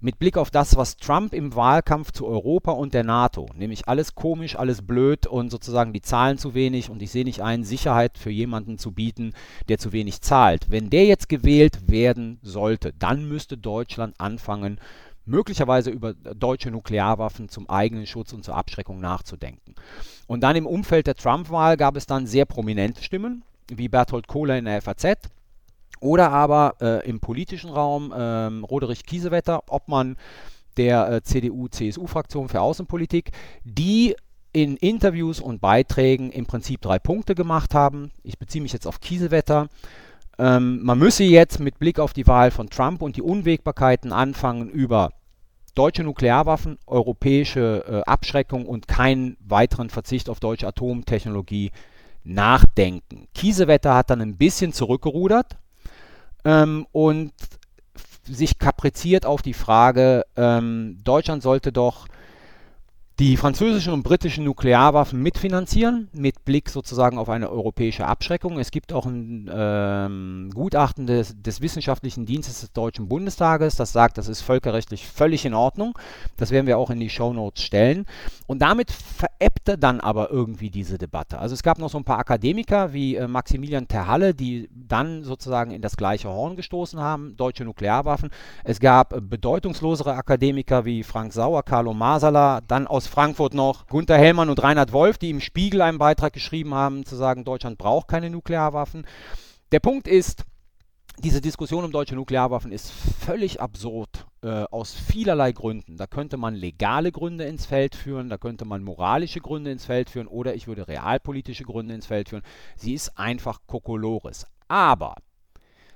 [0.00, 4.14] mit Blick auf das, was Trump im Wahlkampf zu Europa und der NATO, nämlich alles
[4.14, 8.18] komisch, alles blöd und sozusagen die Zahlen zu wenig und ich sehe nicht ein, Sicherheit
[8.18, 9.32] für jemanden zu bieten,
[9.68, 10.70] der zu wenig zahlt.
[10.70, 14.78] Wenn der jetzt gewählt werden sollte, dann müsste Deutschland anfangen,
[15.24, 19.74] möglicherweise über deutsche Nuklearwaffen zum eigenen Schutz und zur Abschreckung nachzudenken.
[20.26, 24.58] Und dann im Umfeld der Trump-Wahl gab es dann sehr prominente Stimmen, wie Berthold Kohler
[24.58, 25.30] in der FAZ,
[26.02, 30.16] oder aber äh, im politischen Raum ähm, Roderich Kiesewetter, Obmann
[30.76, 33.30] der äh, CDU-CSU-Fraktion für Außenpolitik,
[33.64, 34.16] die
[34.52, 38.10] in Interviews und Beiträgen im Prinzip drei Punkte gemacht haben.
[38.22, 39.68] Ich beziehe mich jetzt auf Kiesewetter.
[40.38, 44.68] Ähm, man müsse jetzt mit Blick auf die Wahl von Trump und die Unwägbarkeiten anfangen,
[44.68, 45.10] über
[45.74, 51.70] deutsche Nuklearwaffen, europäische äh, Abschreckung und keinen weiteren Verzicht auf deutsche Atomtechnologie
[52.24, 53.28] nachdenken.
[53.34, 55.56] Kiesewetter hat dann ein bisschen zurückgerudert
[56.44, 57.32] ähm, und
[58.24, 62.06] sich kapriziert auf die Frage, ähm, Deutschland sollte doch
[63.22, 68.58] die französischen und britischen Nuklearwaffen mitfinanzieren, mit Blick sozusagen auf eine europäische Abschreckung.
[68.58, 74.18] Es gibt auch ein ähm, Gutachten des, des, Wissenschaftlichen Dienstes des Deutschen Bundestages, das sagt,
[74.18, 75.96] das ist völkerrechtlich völlig in Ordnung.
[76.36, 78.06] Das werden wir auch in die Shownotes stellen.
[78.48, 81.38] Und damit verebbte dann aber irgendwie diese Debatte.
[81.38, 85.70] Also es gab noch so ein paar Akademiker wie äh, Maximilian Terhalle, die dann sozusagen
[85.70, 88.30] in das gleiche Horn gestoßen haben, deutsche Nuklearwaffen.
[88.64, 94.16] Es gab äh, bedeutungslosere Akademiker wie Frank Sauer, Carlo Masala, dann aus Frankfurt noch Gunther
[94.16, 98.08] Hellmann und Reinhard Wolf, die im Spiegel einen Beitrag geschrieben haben, zu sagen, Deutschland braucht
[98.08, 99.06] keine Nuklearwaffen.
[99.70, 100.44] Der Punkt ist,
[101.18, 105.98] diese Diskussion um deutsche Nuklearwaffen ist völlig absurd äh, aus vielerlei Gründen.
[105.98, 110.08] Da könnte man legale Gründe ins Feld führen, da könnte man moralische Gründe ins Feld
[110.08, 112.42] führen oder ich würde realpolitische Gründe ins Feld führen.
[112.76, 114.46] Sie ist einfach Kokolores.
[114.68, 115.16] Aber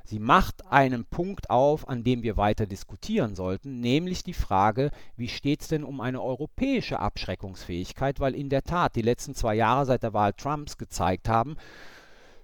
[0.07, 5.29] Sie macht einen Punkt auf, an dem wir weiter diskutieren sollten, nämlich die Frage, wie
[5.29, 9.85] steht es denn um eine europäische Abschreckungsfähigkeit, weil in der Tat die letzten zwei Jahre
[9.85, 11.57] seit der Wahl Trumps gezeigt haben,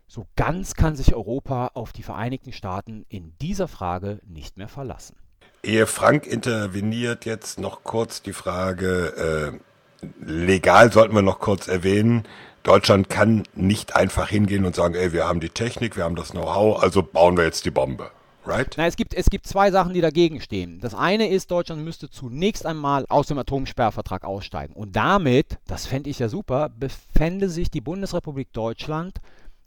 [0.09, 5.17] so ganz kann sich Europa auf die Vereinigten Staaten in dieser Frage nicht mehr verlassen.
[5.63, 9.61] Ehe Frank interveniert, jetzt noch kurz die Frage,
[10.03, 12.25] äh, legal sollten wir noch kurz erwähnen,
[12.63, 16.31] Deutschland kann nicht einfach hingehen und sagen, ey, wir haben die Technik, wir haben das
[16.31, 18.11] Know-how, also bauen wir jetzt die Bombe.
[18.45, 18.75] Right?
[18.77, 20.81] Na, es, gibt, es gibt zwei Sachen, die dagegen stehen.
[20.81, 24.75] Das eine ist, Deutschland müsste zunächst einmal aus dem Atomsperrvertrag aussteigen.
[24.75, 29.21] Und damit, das fände ich ja super, befände sich die Bundesrepublik Deutschland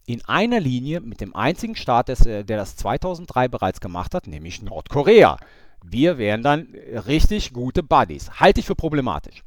[0.05, 5.37] in einer Linie mit dem einzigen Staat, der das 2003 bereits gemacht hat, nämlich Nordkorea.
[5.83, 6.67] Wir wären dann
[7.07, 8.29] richtig gute Buddies.
[8.39, 9.43] Halte ich für problematisch.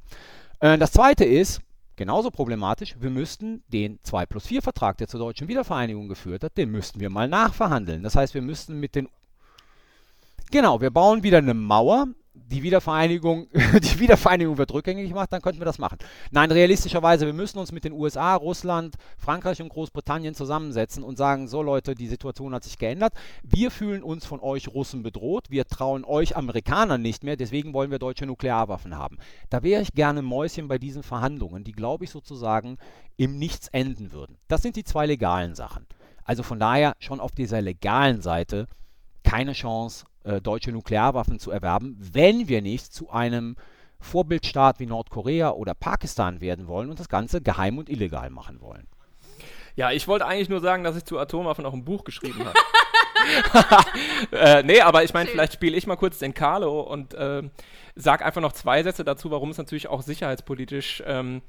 [0.60, 1.60] Äh, das zweite ist,
[1.98, 6.56] Genauso problematisch, wir müssten den 2 plus 4 Vertrag, der zur deutschen Wiedervereinigung geführt hat,
[6.56, 8.04] den müssten wir mal nachverhandeln.
[8.04, 9.08] Das heißt, wir müssten mit den...
[10.52, 12.06] Genau, wir bauen wieder eine Mauer
[12.46, 15.98] die Wiedervereinigung, die Wiedervereinigung wird rückgängig gemacht, dann könnten wir das machen.
[16.30, 21.48] Nein, realistischerweise, wir müssen uns mit den USA, Russland, Frankreich und Großbritannien zusammensetzen und sagen,
[21.48, 23.14] so Leute, die Situation hat sich geändert.
[23.42, 25.50] Wir fühlen uns von euch Russen bedroht.
[25.50, 27.36] Wir trauen euch Amerikanern nicht mehr.
[27.36, 29.18] Deswegen wollen wir deutsche Nuklearwaffen haben.
[29.50, 32.78] Da wäre ich gerne Mäuschen bei diesen Verhandlungen, die, glaube ich, sozusagen
[33.16, 34.36] im Nichts enden würden.
[34.48, 35.86] Das sind die zwei legalen Sachen.
[36.24, 38.66] Also von daher schon auf dieser legalen Seite
[39.24, 43.56] keine Chance, äh, deutsche Nuklearwaffen zu erwerben, wenn wir nicht zu einem
[43.98, 48.86] Vorbildstaat wie Nordkorea oder Pakistan werden wollen und das Ganze geheim und illegal machen wollen.
[49.74, 53.86] Ja, ich wollte eigentlich nur sagen, dass ich zu Atomwaffen auch ein Buch geschrieben habe.
[54.32, 57.42] äh, nee, aber ich meine, vielleicht spiele ich mal kurz den Carlo und äh,
[57.94, 61.42] sag einfach noch zwei Sätze dazu, warum es natürlich auch sicherheitspolitisch ähm,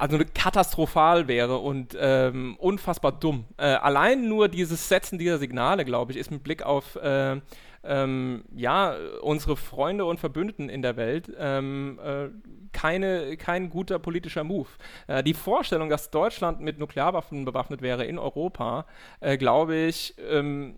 [0.00, 3.44] also katastrophal wäre und ähm, unfassbar dumm.
[3.58, 7.40] Äh, allein nur dieses Setzen dieser Signale, glaube ich, ist mit Blick auf äh,
[7.84, 12.28] ähm, ja, unsere Freunde und Verbündeten in der Welt ähm, äh,
[12.72, 14.68] keine, kein guter politischer Move.
[15.06, 18.86] Äh, die Vorstellung, dass Deutschland mit Nuklearwaffen bewaffnet wäre in Europa,
[19.20, 20.76] äh, glaube ich, ähm,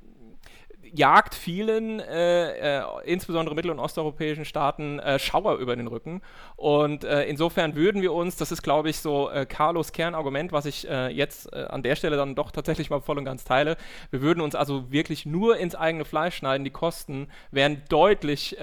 [0.95, 6.23] jagt vielen, äh, äh, insbesondere mittel- und osteuropäischen Staaten, äh, Schauer über den Rücken.
[6.57, 10.67] Und äh, insofern würden wir uns, das ist, glaube ich, so äh, Carlos Kernargument, was
[10.67, 13.77] ich äh, jetzt an der Stelle dann doch tatsächlich mal voll und ganz teile,
[14.11, 16.65] wir würden uns also wirklich nur ins eigene Fleisch schneiden.
[16.65, 18.57] Die Kosten wären deutlich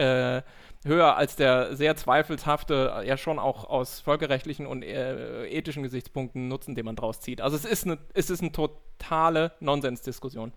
[0.85, 6.75] höher als der sehr zweifelshafte, ja schon auch aus völkerrechtlichen und äh, ethischen Gesichtspunkten Nutzen,
[6.75, 7.41] den man draus zieht.
[7.41, 10.53] Also es ist eine, es ist eine totale Nonsensdiskussion.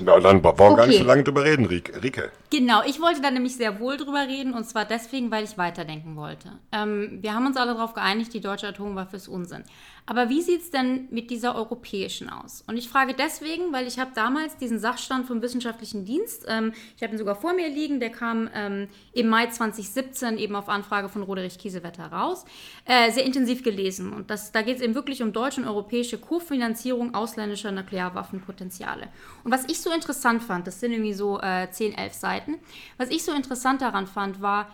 [0.00, 0.76] Na, dann brauchen wir okay.
[0.76, 2.30] gar nicht so lange drüber reden, Rike.
[2.50, 6.16] Genau, ich wollte da nämlich sehr wohl drüber reden und zwar deswegen, weil ich weiterdenken
[6.16, 6.52] wollte.
[6.72, 9.64] Ähm, wir haben uns alle darauf geeinigt, die deutsche Atomwaffe ist Unsinn.
[10.04, 12.64] Aber wie sieht es denn mit dieser europäischen aus?
[12.66, 17.02] Und ich frage deswegen, weil ich habe damals diesen Sachstand vom Wissenschaftlichen Dienst, ähm, ich
[17.02, 21.08] habe ihn sogar vor mir liegen, der kam ähm, im Mai 2017 eben auf Anfrage
[21.08, 22.44] von Roderich Kiesewetter raus,
[22.84, 24.12] äh, sehr intensiv gelesen.
[24.12, 29.08] Und das, da geht es eben wirklich um deutsche und europäische Kofinanzierung ausländischer Nuklearwaffenpotenziale.
[29.44, 32.58] Und was ich so interessant fand, das sind irgendwie so äh, 10, 11 Seiten,
[32.96, 34.68] was ich so interessant daran fand, war,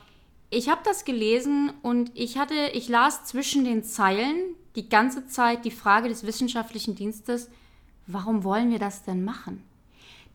[0.50, 4.36] ich habe das gelesen und ich hatte, ich las zwischen den Zeilen
[4.76, 7.50] die ganze Zeit die Frage des wissenschaftlichen Dienstes,
[8.06, 9.62] warum wollen wir das denn machen?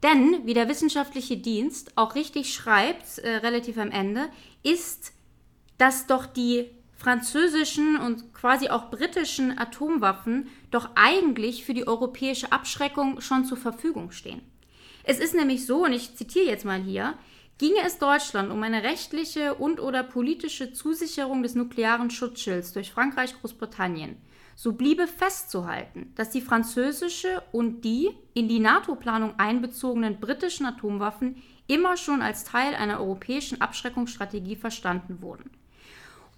[0.04, 4.30] Denn, wie der wissenschaftliche Dienst auch richtig schreibt, äh, relativ am Ende,
[4.62, 5.14] ist,
[5.78, 13.22] dass doch die französischen und quasi auch britischen Atomwaffen doch eigentlich für die europäische Abschreckung
[13.22, 14.42] schon zur Verfügung stehen.
[15.04, 17.18] Es ist nämlich so, und ich zitiere jetzt mal hier,
[17.60, 24.18] Ginge es Deutschland um eine rechtliche und/oder politische Zusicherung des nuklearen Schutzschilds durch Frankreich, Großbritannien,
[24.56, 31.96] so bliebe festzuhalten, dass die französische und die in die NATO-Planung einbezogenen britischen Atomwaffen immer
[31.96, 35.50] schon als Teil einer europäischen Abschreckungsstrategie verstanden wurden.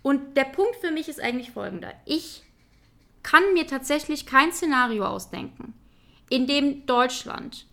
[0.02, 1.94] Und der Punkt für mich ist eigentlich folgender.
[2.06, 2.44] Ich
[3.24, 5.74] kann mir tatsächlich kein Szenario ausdenken,
[6.30, 7.66] in dem Deutschland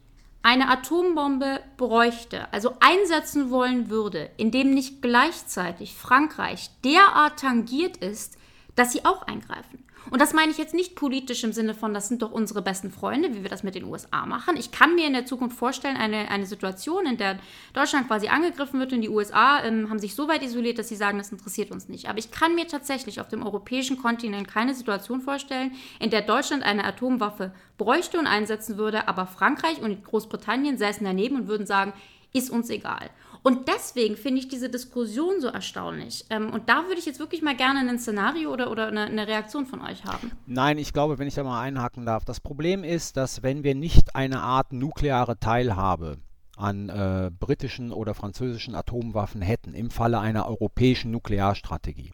[0.42, 8.36] eine Atombombe bräuchte, also einsetzen wollen würde, in dem nicht gleichzeitig Frankreich derart tangiert ist,
[8.74, 9.84] dass sie auch eingreifen.
[10.10, 12.90] Und das meine ich jetzt nicht politisch im Sinne von, das sind doch unsere besten
[12.90, 14.56] Freunde, wie wir das mit den USA machen.
[14.56, 17.38] Ich kann mir in der Zukunft vorstellen, eine, eine Situation, in der
[17.72, 20.96] Deutschland quasi angegriffen wird und die USA ähm, haben sich so weit isoliert, dass sie
[20.96, 22.08] sagen, das interessiert uns nicht.
[22.08, 26.62] Aber ich kann mir tatsächlich auf dem europäischen Kontinent keine Situation vorstellen, in der Deutschland
[26.62, 31.92] eine Atomwaffe bräuchte und einsetzen würde, aber Frankreich und Großbritannien säßen daneben und würden sagen,
[32.32, 33.10] ist uns egal.
[33.42, 36.24] Und deswegen finde ich diese Diskussion so erstaunlich.
[36.30, 39.26] Ähm, und da würde ich jetzt wirklich mal gerne ein Szenario oder, oder eine, eine,
[39.26, 40.30] Reaktion von euch haben.
[40.46, 43.74] Nein, ich glaube, wenn ich da mal einhaken darf, das Problem ist, dass wenn wir
[43.74, 46.18] nicht eine Art nukleare Teilhabe
[46.56, 52.12] an äh, britischen oder französischen Atomwaffen hätten im Falle einer europäischen Nuklearstrategie,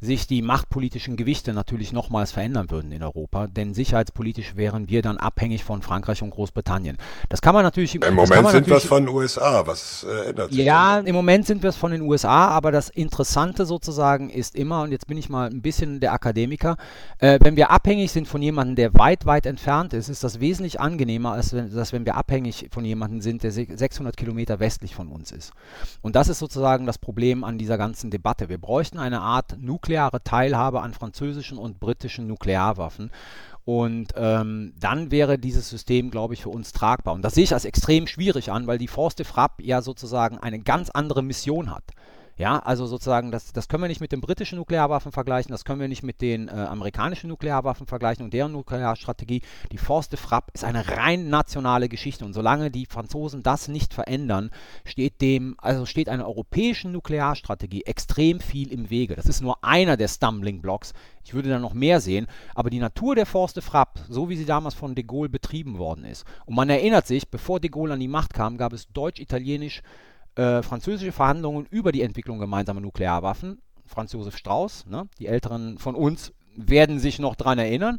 [0.00, 5.16] sich die machtpolitischen Gewichte natürlich nochmals verändern würden in Europa, denn sicherheitspolitisch wären wir dann
[5.16, 6.96] abhängig von Frankreich und Großbritannien.
[7.28, 7.96] Das kann man natürlich.
[7.96, 9.66] Im Moment sind wir es von den USA.
[9.66, 10.64] Was äh, ändert sich?
[10.64, 11.06] Ja, denn?
[11.06, 14.92] im Moment sind wir es von den USA, aber das Interessante sozusagen ist immer, und
[14.92, 16.76] jetzt bin ich mal ein bisschen der Akademiker,
[17.18, 20.80] äh, wenn wir abhängig sind von jemandem, der weit, weit entfernt ist, ist das wesentlich
[20.80, 25.08] angenehmer, als wenn, als wenn wir abhängig von jemandem sind, der 600 Kilometer westlich von
[25.08, 25.52] uns ist.
[26.02, 28.48] Und das ist sozusagen das Problem an dieser ganzen Debatte.
[28.48, 33.10] Wir bräuchten eine Art Nuklear nukleare Teilhabe an französischen und britischen Nuklearwaffen.
[33.64, 37.14] Und ähm, dann wäre dieses System, glaube ich, für uns tragbar.
[37.14, 40.38] Und das sehe ich als extrem schwierig an, weil die Force de Frappe ja sozusagen
[40.38, 41.84] eine ganz andere Mission hat.
[42.38, 45.80] Ja, also sozusagen, das, das können wir nicht mit den britischen Nuklearwaffen vergleichen, das können
[45.80, 49.42] wir nicht mit den äh, amerikanischen Nuklearwaffen vergleichen und deren Nuklearstrategie.
[49.72, 53.92] Die Force de Frappe ist eine rein nationale Geschichte und solange die Franzosen das nicht
[53.92, 54.50] verändern,
[54.84, 59.16] steht dem, also steht einer europäischen Nuklearstrategie extrem viel im Wege.
[59.16, 60.92] Das ist nur einer der Stumbling Blocks.
[61.24, 64.36] Ich würde da noch mehr sehen, aber die Natur der Force de Frappe, so wie
[64.36, 67.94] sie damals von de Gaulle betrieben worden ist, und man erinnert sich, bevor de Gaulle
[67.94, 69.82] an die Macht kam, gab es deutsch-italienisch
[70.38, 73.60] äh, französische Verhandlungen über die Entwicklung gemeinsamer Nuklearwaffen.
[73.84, 77.98] Franz Josef Strauß, ne, die Älteren von uns werden sich noch daran erinnern.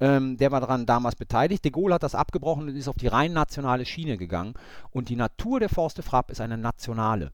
[0.00, 1.64] Ähm, der war daran damals beteiligt.
[1.64, 4.54] De Gaulle hat das abgebrochen und ist auf die rein nationale Schiene gegangen.
[4.90, 7.32] Und die Natur der Force de Frappe ist eine nationale.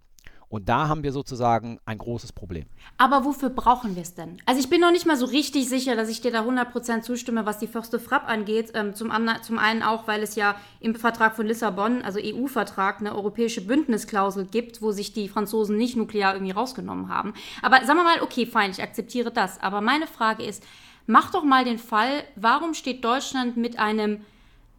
[0.52, 2.66] Und da haben wir sozusagen ein großes Problem.
[2.98, 4.36] Aber wofür brauchen wir es denn?
[4.44, 7.46] Also ich bin noch nicht mal so richtig sicher, dass ich dir da 100% zustimme,
[7.46, 8.72] was die Förste Frapp angeht.
[8.74, 13.14] Ähm, zum, zum einen auch, weil es ja im Vertrag von Lissabon, also EU-Vertrag, eine
[13.14, 17.32] europäische Bündnisklausel gibt, wo sich die Franzosen nicht nuklear irgendwie rausgenommen haben.
[17.62, 19.58] Aber sagen wir mal, okay, fein, ich akzeptiere das.
[19.62, 20.62] Aber meine Frage ist,
[21.06, 24.20] mach doch mal den Fall, warum steht Deutschland mit einem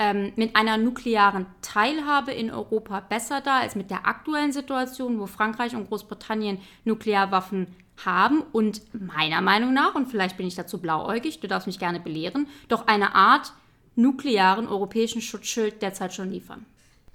[0.04, 5.28] ähm, mit einer nuklearen Teilhabe in Europa besser da als mit der aktuellen Situation, wo
[5.28, 7.68] Frankreich und Großbritannien Nuklearwaffen
[8.06, 12.00] haben und meiner Meinung nach, und vielleicht bin ich dazu blauäugig, du darfst mich gerne
[12.00, 13.54] belehren, doch eine Art
[13.96, 16.66] nuklearen europäischen Schutzschild derzeit schon liefern.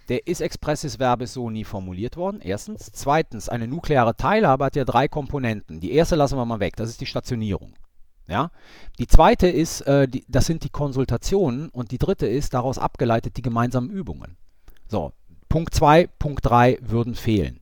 [0.09, 2.41] Der ist expressis verbis so nie formuliert worden.
[2.41, 2.91] Erstens.
[2.93, 5.81] Zweitens, eine nukleare Teilhabe hat ja drei Komponenten.
[5.81, 7.75] Die erste lassen wir mal weg, das ist die Stationierung.
[8.29, 8.51] Ja?
[8.99, 13.37] Die zweite ist, äh, die, das sind die Konsultationen und die dritte ist daraus abgeleitet
[13.37, 14.37] die gemeinsamen Übungen.
[14.87, 15.13] So,
[15.49, 17.61] Punkt 2, Punkt 3 würden fehlen.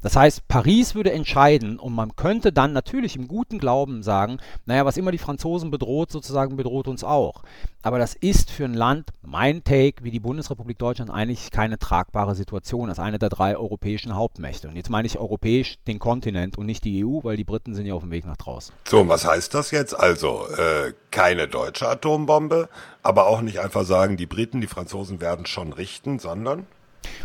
[0.00, 4.84] Das heißt, Paris würde entscheiden und man könnte dann natürlich im guten Glauben sagen, naja,
[4.84, 7.42] was immer die Franzosen bedroht, sozusagen bedroht uns auch.
[7.82, 12.36] Aber das ist für ein Land, mein Take, wie die Bundesrepublik Deutschland eigentlich keine tragbare
[12.36, 14.68] Situation als eine der drei europäischen Hauptmächte.
[14.68, 17.86] Und jetzt meine ich europäisch den Kontinent und nicht die EU, weil die Briten sind
[17.86, 18.74] ja auf dem Weg nach draußen.
[18.86, 19.98] So, was heißt das jetzt?
[19.98, 22.68] Also, äh, keine deutsche Atombombe,
[23.02, 26.66] aber auch nicht einfach sagen, die Briten, die Franzosen werden schon richten, sondern?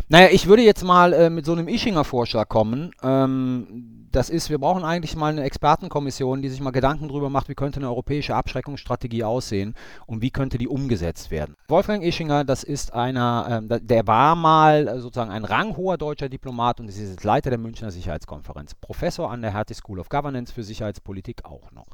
[0.08, 2.92] Naja, ich würde jetzt mal äh, mit so einem Ischinger-Vorschlag kommen.
[3.02, 7.48] Ähm, das ist, wir brauchen eigentlich mal eine Expertenkommission, die sich mal Gedanken darüber macht,
[7.48, 9.74] wie könnte eine europäische Abschreckungsstrategie aussehen
[10.06, 11.56] und wie könnte die umgesetzt werden.
[11.68, 16.78] Wolfgang Ischinger, das ist einer, äh, der war mal äh, sozusagen ein ranghoher deutscher Diplomat
[16.80, 20.62] und ist jetzt Leiter der Münchner Sicherheitskonferenz, Professor an der Hertie School of Governance für
[20.62, 21.86] Sicherheitspolitik auch noch.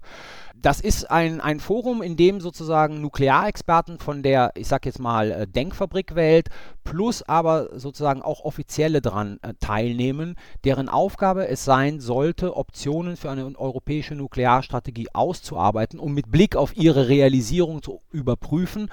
[0.55, 5.31] Das ist ein, ein Forum, in dem sozusagen Nuklearexperten von der, ich sag jetzt mal,
[5.31, 6.49] äh, Denkfabrikwelt
[6.85, 13.31] plus aber sozusagen auch Offizielle daran äh, teilnehmen, deren Aufgabe es sein sollte, Optionen für
[13.31, 18.91] eine europäische Nuklearstrategie auszuarbeiten, um mit Blick auf ihre Realisierung zu überprüfen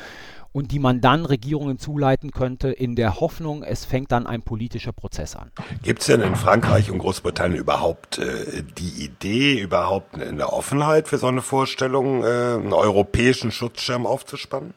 [0.51, 4.91] und die man dann Regierungen zuleiten könnte, in der Hoffnung, es fängt dann ein politischer
[4.91, 5.51] Prozess an.
[5.81, 11.17] Gibt es denn in Frankreich und Großbritannien überhaupt äh, die Idee, überhaupt eine Offenheit für
[11.17, 14.75] so eine Vorstellung, äh, einen europäischen Schutzschirm aufzuspannen?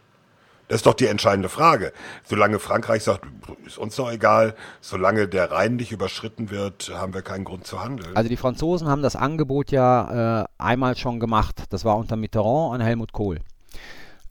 [0.71, 1.93] Das ist doch die entscheidende Frage.
[2.25, 3.27] Solange Frankreich sagt,
[3.67, 7.83] ist uns doch egal, solange der Rhein nicht überschritten wird, haben wir keinen Grund zu
[7.83, 8.15] handeln.
[8.15, 11.65] Also die Franzosen haben das Angebot ja äh, einmal schon gemacht.
[11.71, 13.41] Das war unter Mitterrand und Helmut Kohl.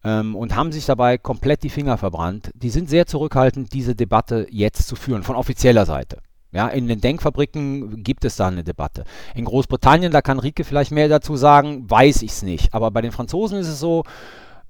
[0.05, 2.51] Ähm, und haben sich dabei komplett die Finger verbrannt.
[2.53, 6.19] Die sind sehr zurückhaltend, diese Debatte jetzt zu führen, von offizieller Seite.
[6.53, 9.03] Ja, in den Denkfabriken gibt es da eine Debatte.
[9.35, 12.73] In Großbritannien, da kann Rike vielleicht mehr dazu sagen, weiß ich es nicht.
[12.73, 14.05] Aber bei den Franzosen ist es so,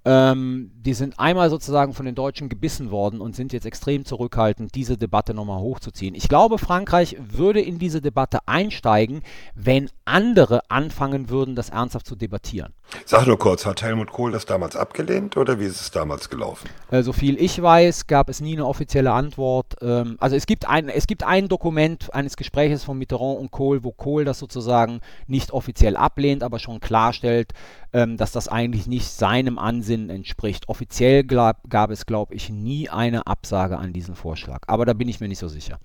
[0.10, 4.74] ähm, die sind einmal sozusagen von den Deutschen gebissen worden und sind jetzt extrem zurückhaltend,
[4.74, 6.16] diese Debatte nochmal hochzuziehen.
[6.16, 9.22] Ich glaube, Frankreich würde in diese Debatte einsteigen,
[9.54, 12.74] wenn andere anfangen würden, das ernsthaft zu debattieren.
[13.06, 16.68] Sag nur kurz, hat Helmut Kohl das damals abgelehnt oder wie ist es damals gelaufen?
[16.90, 19.76] Äh, so viel ich weiß, gab es nie eine offizielle Antwort.
[19.84, 23.84] Ähm, also es gibt, ein, es gibt ein Dokument eines Gespräches von Mitterrand und Kohl,
[23.84, 27.54] wo Kohl das sozusagen nicht offiziell ablehnt, aber schon klarstellt,
[27.94, 30.70] ähm, dass das eigentlich nicht seinem Ansinnen entspricht.
[30.70, 34.62] Offiziell glaub, gab es, glaube ich, nie eine Absage an diesen Vorschlag.
[34.68, 35.80] Aber da bin ich mir nicht so sicher.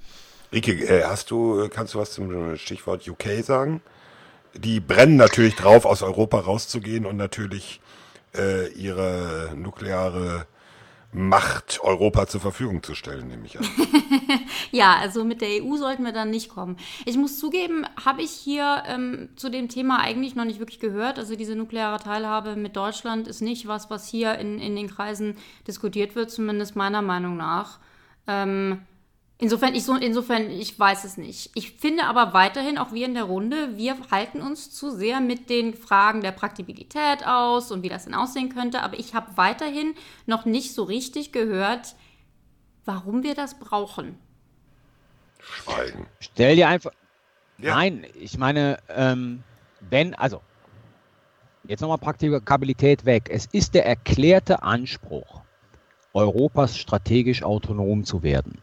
[0.52, 3.80] Rike, äh, hast du, kannst du was zum Stichwort UK sagen?
[4.56, 7.80] die brennen natürlich drauf, aus Europa rauszugehen und natürlich
[8.36, 10.46] äh, ihre nukleare
[11.16, 13.64] Macht Europa zur Verfügung zu stellen, nehme ich an.
[14.72, 16.76] ja, also mit der EU sollten wir dann nicht kommen.
[17.04, 21.20] Ich muss zugeben, habe ich hier ähm, zu dem Thema eigentlich noch nicht wirklich gehört.
[21.20, 25.36] Also diese nukleare Teilhabe mit Deutschland ist nicht was, was hier in, in den Kreisen
[25.68, 27.78] diskutiert wird, zumindest meiner Meinung nach.
[28.26, 28.80] Ähm,
[29.38, 31.50] Insofern ich, so, insofern, ich weiß es nicht.
[31.54, 35.50] Ich finde aber weiterhin, auch wir in der Runde, wir halten uns zu sehr mit
[35.50, 38.82] den Fragen der Praktikabilität aus und wie das denn aussehen könnte.
[38.82, 39.94] Aber ich habe weiterhin
[40.26, 41.96] noch nicht so richtig gehört,
[42.84, 44.18] warum wir das brauchen.
[45.40, 46.06] Schweigen.
[46.20, 46.92] Stell dir einfach.
[47.58, 47.74] Ja.
[47.74, 49.42] Nein, ich meine, ähm,
[49.80, 50.40] wenn, also,
[51.64, 53.28] jetzt nochmal Praktikabilität weg.
[53.30, 55.42] Es ist der erklärte Anspruch,
[56.12, 58.60] Europas strategisch autonom zu werden.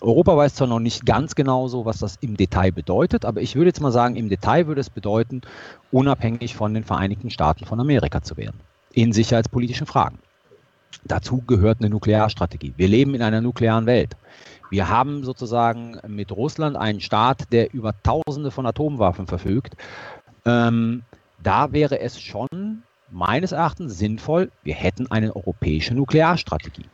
[0.00, 3.56] Europa weiß zwar noch nicht ganz genau so, was das im Detail bedeutet, aber ich
[3.56, 5.42] würde jetzt mal sagen, im Detail würde es bedeuten,
[5.90, 8.60] unabhängig von den Vereinigten Staaten von Amerika zu werden.
[8.92, 10.18] In sicherheitspolitischen Fragen.
[11.04, 12.74] Dazu gehört eine Nuklearstrategie.
[12.76, 14.16] Wir leben in einer nuklearen Welt.
[14.70, 19.76] Wir haben sozusagen mit Russland einen Staat, der über Tausende von Atomwaffen verfügt.
[20.44, 21.02] Ähm,
[21.42, 26.84] da wäre es schon meines Erachtens sinnvoll, wir hätten eine europäische Nuklearstrategie.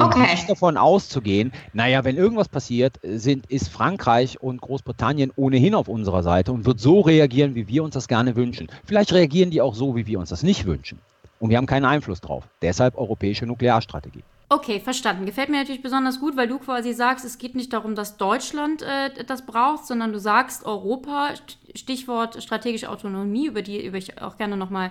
[0.00, 0.30] Und okay.
[0.30, 6.22] nicht davon auszugehen, naja, wenn irgendwas passiert, sind, ist Frankreich und Großbritannien ohnehin auf unserer
[6.22, 8.68] Seite und wird so reagieren, wie wir uns das gerne wünschen.
[8.86, 10.98] Vielleicht reagieren die auch so, wie wir uns das nicht wünschen.
[11.38, 12.44] Und wir haben keinen Einfluss drauf.
[12.62, 14.22] Deshalb europäische Nuklearstrategie.
[14.48, 15.26] Okay, verstanden.
[15.26, 18.82] Gefällt mir natürlich besonders gut, weil du quasi sagst, es geht nicht darum, dass Deutschland
[18.82, 21.28] äh, das braucht, sondern du sagst Europa,
[21.74, 24.90] Stichwort strategische Autonomie, über die über ich auch gerne nochmal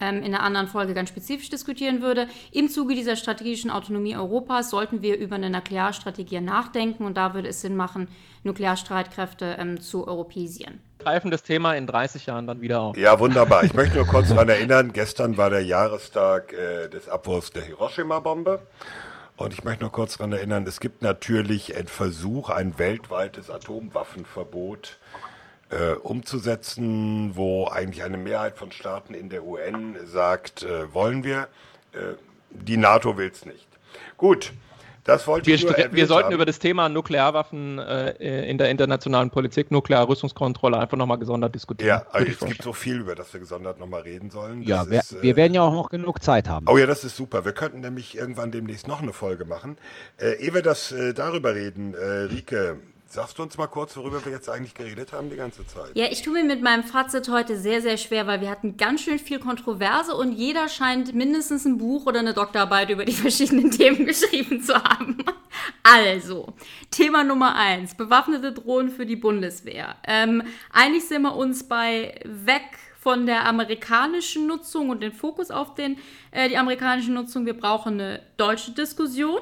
[0.00, 2.28] ähm, in einer anderen Folge ganz spezifisch diskutieren würde.
[2.52, 7.48] Im Zuge dieser strategischen Autonomie Europas sollten wir über eine Nuklearstrategie nachdenken und da würde
[7.48, 8.08] es Sinn machen,
[8.42, 10.80] Nuklearstreitkräfte ähm, zu europäisieren.
[10.98, 12.96] Greifen das Thema in 30 Jahren dann wieder auf.
[12.96, 13.64] Ja, wunderbar.
[13.64, 18.60] Ich möchte nur kurz daran erinnern, gestern war der Jahrestag äh, des Abwurfs der Hiroshima-Bombe.
[19.36, 24.98] Und ich möchte nur kurz daran erinnern, es gibt natürlich einen Versuch, ein weltweites Atomwaffenverbot
[25.70, 31.48] äh, umzusetzen, wo eigentlich eine Mehrheit von Staaten in der UN sagt, äh, wollen wir.
[31.92, 32.14] Äh,
[32.50, 33.66] die NATO will es nicht.
[34.16, 34.52] Gut.
[35.04, 36.34] Das wollte wir, ich nur wir sollten haben.
[36.34, 41.88] über das Thema Nuklearwaffen äh, in der internationalen Politik, Nuklearrüstungskontrolle einfach nochmal gesondert diskutieren.
[41.88, 44.60] Ja, also es gibt so viel, über das wir gesondert nochmal reden sollen.
[44.60, 46.66] Das ja, wir, ist, wir, werden ja auch noch genug Zeit haben.
[46.68, 47.44] Oh ja, das ist super.
[47.44, 49.78] Wir könnten nämlich irgendwann demnächst noch eine Folge machen.
[50.18, 52.78] Äh, ehe wir das äh, darüber reden, äh, Rike,
[53.12, 55.90] Sagst du uns mal kurz, worüber wir jetzt eigentlich geredet haben die ganze Zeit?
[55.94, 59.02] Ja, ich tue mir mit meinem Fazit heute sehr, sehr schwer, weil wir hatten ganz
[59.02, 63.70] schön viel Kontroverse und jeder scheint mindestens ein Buch oder eine Doktorarbeit über die verschiedenen
[63.72, 65.18] Themen geschrieben zu haben.
[65.82, 66.54] Also,
[66.90, 69.96] Thema Nummer eins: bewaffnete Drohnen für die Bundeswehr.
[70.06, 70.42] Ähm,
[70.72, 72.62] eigentlich sind wir uns bei weg
[72.98, 75.98] von der amerikanischen Nutzung und den Fokus auf den,
[76.30, 77.44] äh, die amerikanische Nutzung.
[77.44, 79.40] Wir brauchen eine deutsche Diskussion.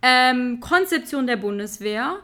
[0.00, 2.20] Ähm, Konzeption der Bundeswehr,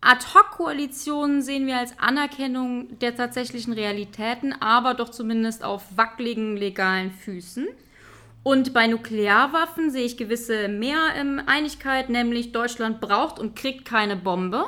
[0.00, 7.66] Ad-Hoc-Koalitionen sehen wir als Anerkennung der tatsächlichen Realitäten, aber doch zumindest auf wackeligen legalen Füßen.
[8.42, 10.98] Und bei Nuklearwaffen sehe ich gewisse mehr
[11.46, 14.66] Einigkeit, nämlich Deutschland braucht und kriegt keine Bombe.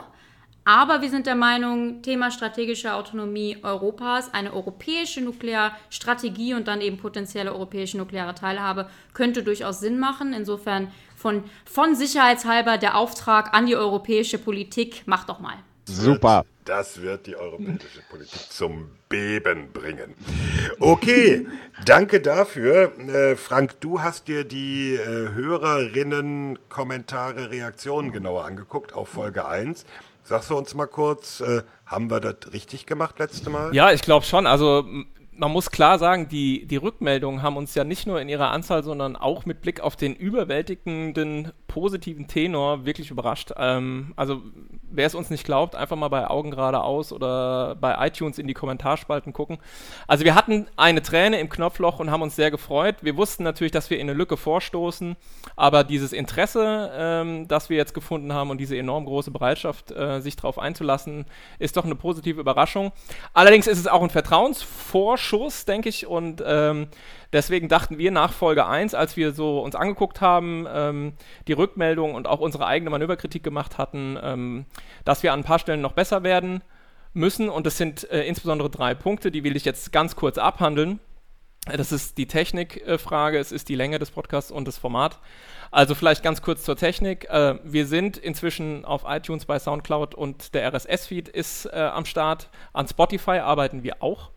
[0.65, 6.99] Aber wir sind der Meinung, Thema strategische Autonomie Europas, eine europäische Nuklearstrategie und dann eben
[6.99, 10.35] potenzielle europäische nukleare Teilhabe könnte durchaus Sinn machen.
[10.35, 15.57] Insofern von, von sicherheitshalber der Auftrag an die europäische Politik, mach doch mal.
[15.85, 16.45] Super.
[16.65, 20.15] Das wird die europäische Politik zum Beben bringen.
[20.79, 21.47] Okay,
[21.87, 22.93] danke dafür.
[22.99, 29.87] Äh, Frank, du hast dir die äh, Hörerinnen, Kommentare, Reaktionen genauer angeguckt auf Folge 1.
[30.25, 33.75] Sagst du uns mal kurz, äh, haben wir das richtig gemacht letzte Mal?
[33.75, 34.47] Ja, ich glaube schon.
[34.47, 34.85] Also
[35.39, 38.83] man muss klar sagen, die, die Rückmeldungen haben uns ja nicht nur in ihrer Anzahl,
[38.83, 43.53] sondern auch mit Blick auf den überwältigenden positiven Tenor wirklich überrascht.
[43.57, 44.43] Ähm, also
[44.91, 48.55] wer es uns nicht glaubt, einfach mal bei Augen geradeaus oder bei iTunes in die
[48.55, 49.59] Kommentarspalten gucken.
[50.07, 52.97] Also wir hatten eine Träne im Knopfloch und haben uns sehr gefreut.
[53.03, 55.17] Wir wussten natürlich, dass wir in eine Lücke vorstoßen,
[55.57, 60.21] aber dieses Interesse, ähm, das wir jetzt gefunden haben und diese enorm große Bereitschaft, äh,
[60.21, 61.27] sich darauf einzulassen,
[61.59, 62.93] ist doch eine positive Überraschung.
[63.35, 66.89] Allerdings ist es auch ein Vertrauensvorschuss, denke ich, und ähm,
[67.33, 71.13] Deswegen dachten wir nach Folge 1, als wir so uns angeguckt haben, ähm,
[71.47, 74.65] die Rückmeldung und auch unsere eigene Manöverkritik gemacht hatten, ähm,
[75.05, 76.63] dass wir an ein paar Stellen noch besser werden
[77.13, 77.51] müssen.
[77.51, 81.01] Und das sind äh, insbesondere drei Punkte, die will ich jetzt ganz kurz abhandeln.
[81.67, 85.19] Das ist die Technikfrage, es ist die Länge des Podcasts und das Format.
[85.71, 87.29] Also vielleicht ganz kurz zur Technik.
[87.29, 92.49] Äh, wir sind inzwischen auf iTunes bei SoundCloud und der RSS-Feed ist äh, am Start.
[92.73, 94.31] An Spotify arbeiten wir auch.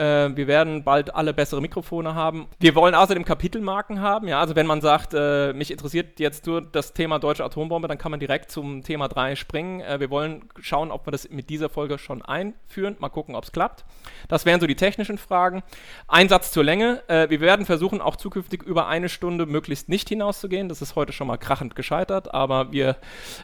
[0.00, 2.46] Äh, wir werden bald alle bessere Mikrofone haben.
[2.58, 4.28] Wir wollen außerdem Kapitelmarken haben.
[4.28, 7.98] Ja, also wenn man sagt, äh, mich interessiert jetzt nur das Thema deutsche Atombombe, dann
[7.98, 9.80] kann man direkt zum Thema 3 springen.
[9.80, 12.96] Äh, wir wollen schauen, ob wir das mit dieser Folge schon einführen.
[12.98, 13.84] Mal gucken, ob es klappt.
[14.28, 15.62] Das wären so die technischen Fragen.
[16.08, 17.02] Ein Satz zur Länge.
[17.08, 20.70] Äh, wir werden versuchen, auch zukünftig über eine Stunde möglichst nicht hinauszugehen.
[20.70, 22.96] Das ist heute schon mal krachend gescheitert, aber wir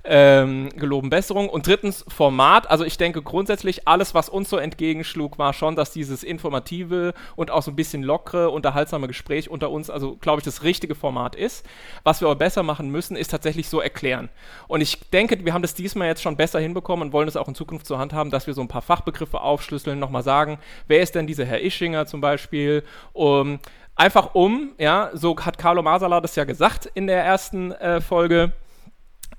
[0.05, 1.51] ähm, geloben Besserung.
[1.51, 2.71] Und drittens Format.
[2.71, 7.51] Also ich denke grundsätzlich, alles, was uns so entgegenschlug, war schon, dass dieses informative und
[7.51, 11.35] auch so ein bisschen lockere, unterhaltsame Gespräch unter uns, also glaube ich, das richtige Format
[11.35, 11.67] ist.
[12.05, 14.29] Was wir aber besser machen müssen, ist tatsächlich so erklären.
[14.69, 17.49] Und ich denke, wir haben das diesmal jetzt schon besser hinbekommen und wollen es auch
[17.49, 21.01] in Zukunft zur Hand haben, dass wir so ein paar Fachbegriffe aufschlüsseln, nochmal sagen, wer
[21.01, 22.85] ist denn dieser Herr Ischinger zum Beispiel?
[23.13, 23.59] Um,
[23.97, 28.53] einfach um, ja, so hat Carlo Masala das ja gesagt in der ersten äh, Folge,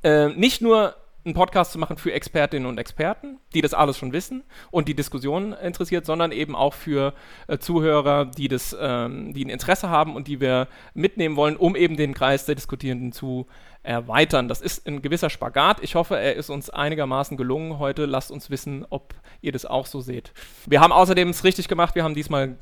[0.04, 0.96] äh, nicht nur
[1.28, 4.96] einen Podcast zu machen für Expertinnen und Experten, die das alles schon wissen und die
[4.96, 7.14] Diskussion interessiert, sondern eben auch für
[7.48, 11.76] äh, Zuhörer, die das, ähm, die ein Interesse haben und die wir mitnehmen wollen, um
[11.76, 13.46] eben den Kreis der Diskutierenden zu
[13.84, 14.48] erweitern.
[14.48, 15.82] Das ist ein gewisser Spagat.
[15.82, 18.06] Ich hoffe, er ist uns einigermaßen gelungen heute.
[18.06, 20.34] Lasst uns wissen, ob ihr das auch so seht.
[20.66, 21.96] Wir haben außerdem es richtig gemacht.
[21.96, 22.58] Wir haben diesmal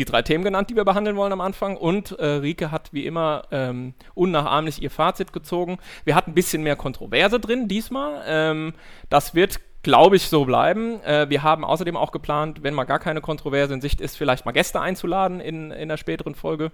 [0.00, 1.76] die drei Themen genannt, die wir behandeln wollen am Anfang.
[1.76, 5.78] Und äh, Rike hat wie immer ähm, unnachahmlich ihr Fazit gezogen.
[6.04, 8.22] Wir hatten ein bisschen mehr Kontroverse drin diesmal.
[8.26, 8.72] Ähm,
[9.10, 11.02] das wird, glaube ich, so bleiben.
[11.04, 14.46] Äh, wir haben außerdem auch geplant, wenn mal gar keine Kontroverse in Sicht ist, vielleicht
[14.46, 16.72] mal Gäste einzuladen in, in der späteren Folge.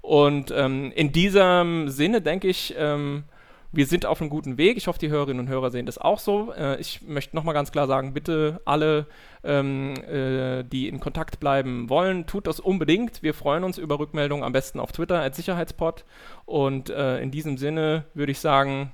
[0.00, 3.24] Und ähm, in diesem Sinne denke ich, ähm,
[3.72, 4.76] wir sind auf einem guten Weg.
[4.76, 6.52] Ich hoffe, die Hörerinnen und Hörer sehen das auch so.
[6.52, 9.06] Äh, ich möchte nochmal ganz klar sagen, bitte alle,
[9.42, 13.22] ähm, äh, die in Kontakt bleiben wollen, tut das unbedingt.
[13.22, 16.04] Wir freuen uns über Rückmeldungen, am besten auf Twitter als Sicherheitspod.
[16.44, 18.92] Und äh, in diesem Sinne würde ich sagen,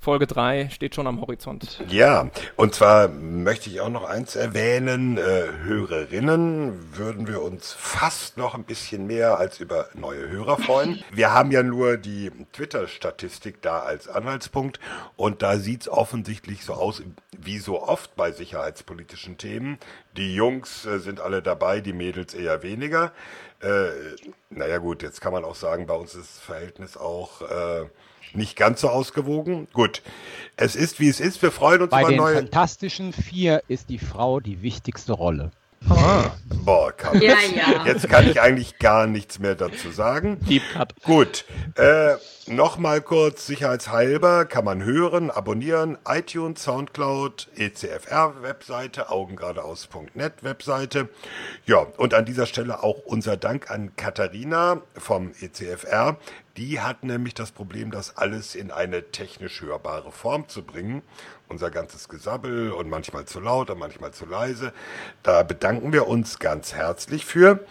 [0.00, 1.84] Folge 3 steht schon am Horizont.
[1.88, 5.18] Ja, und zwar möchte ich auch noch eins erwähnen.
[5.18, 11.02] Äh, Hörerinnen würden wir uns fast noch ein bisschen mehr als über neue Hörer freuen.
[11.10, 14.78] Wir haben ja nur die Twitter-Statistik da als Anhaltspunkt
[15.16, 17.02] und da sieht es offensichtlich so aus,
[17.36, 19.78] wie so oft bei sicherheitspolitischen Themen.
[20.16, 23.12] Die Jungs äh, sind alle dabei, die Mädels eher weniger.
[23.60, 23.88] Äh,
[24.50, 27.42] naja gut, jetzt kann man auch sagen, bei uns ist das Verhältnis auch...
[27.42, 27.86] Äh,
[28.34, 29.68] nicht ganz so ausgewogen.
[29.72, 30.02] Gut,
[30.56, 31.42] es ist wie es ist.
[31.42, 32.34] Wir freuen uns Bei über den neue.
[32.36, 35.50] Fantastischen Vier ist die Frau die wichtigste Rolle.
[35.88, 36.32] Ah,
[36.64, 37.86] boah, kann Ja, jetzt, ja.
[37.86, 40.38] jetzt kann ich eigentlich gar nichts mehr dazu sagen.
[40.40, 40.94] Deep Cut.
[41.04, 41.44] Gut,
[41.76, 42.16] äh,
[42.46, 51.08] nochmal kurz sicherheitshalber kann man hören, abonnieren, iTunes, Soundcloud, ECFR-Webseite, augengeradeaus.net Webseite.
[51.64, 56.16] Ja, und an dieser Stelle auch unser Dank an Katharina vom ECFR.
[56.58, 61.02] Die hat nämlich das Problem, das alles in eine technisch hörbare Form zu bringen.
[61.46, 64.72] Unser ganzes Gesabbel und manchmal zu laut und manchmal zu leise.
[65.22, 67.64] Da bedanken wir uns ganz herzlich für.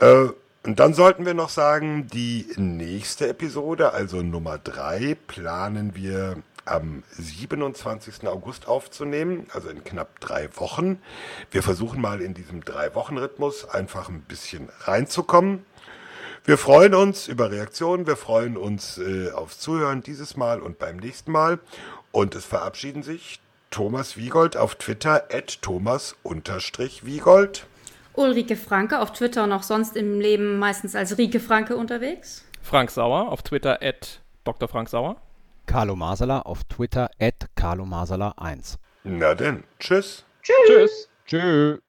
[0.00, 0.28] Äh,
[0.64, 7.02] und dann sollten wir noch sagen, die nächste Episode, also Nummer drei, planen wir am
[7.12, 8.28] 27.
[8.28, 11.00] August aufzunehmen, also in knapp drei Wochen.
[11.50, 15.64] Wir versuchen mal in diesem Drei-Wochen-Rhythmus einfach ein bisschen reinzukommen.
[16.50, 20.96] Wir freuen uns über Reaktionen, wir freuen uns äh, aufs Zuhören dieses Mal und beim
[20.96, 21.60] nächsten Mal.
[22.10, 23.38] Und es verabschieden sich
[23.70, 27.66] Thomas Wiegold auf Twitter at Thomas-Wiegold.
[28.14, 32.44] Ulrike Franke auf Twitter und auch sonst im Leben meistens als Rike Franke unterwegs.
[32.60, 34.68] Frank Sauer auf Twitter at Dr.
[34.68, 35.22] Frank Sauer.
[35.66, 38.76] Carlo Masala auf Twitter at Carlo Masala 1.
[39.04, 40.24] Na denn, tschüss.
[40.42, 41.08] Tschüss.
[41.26, 41.78] Tschüss.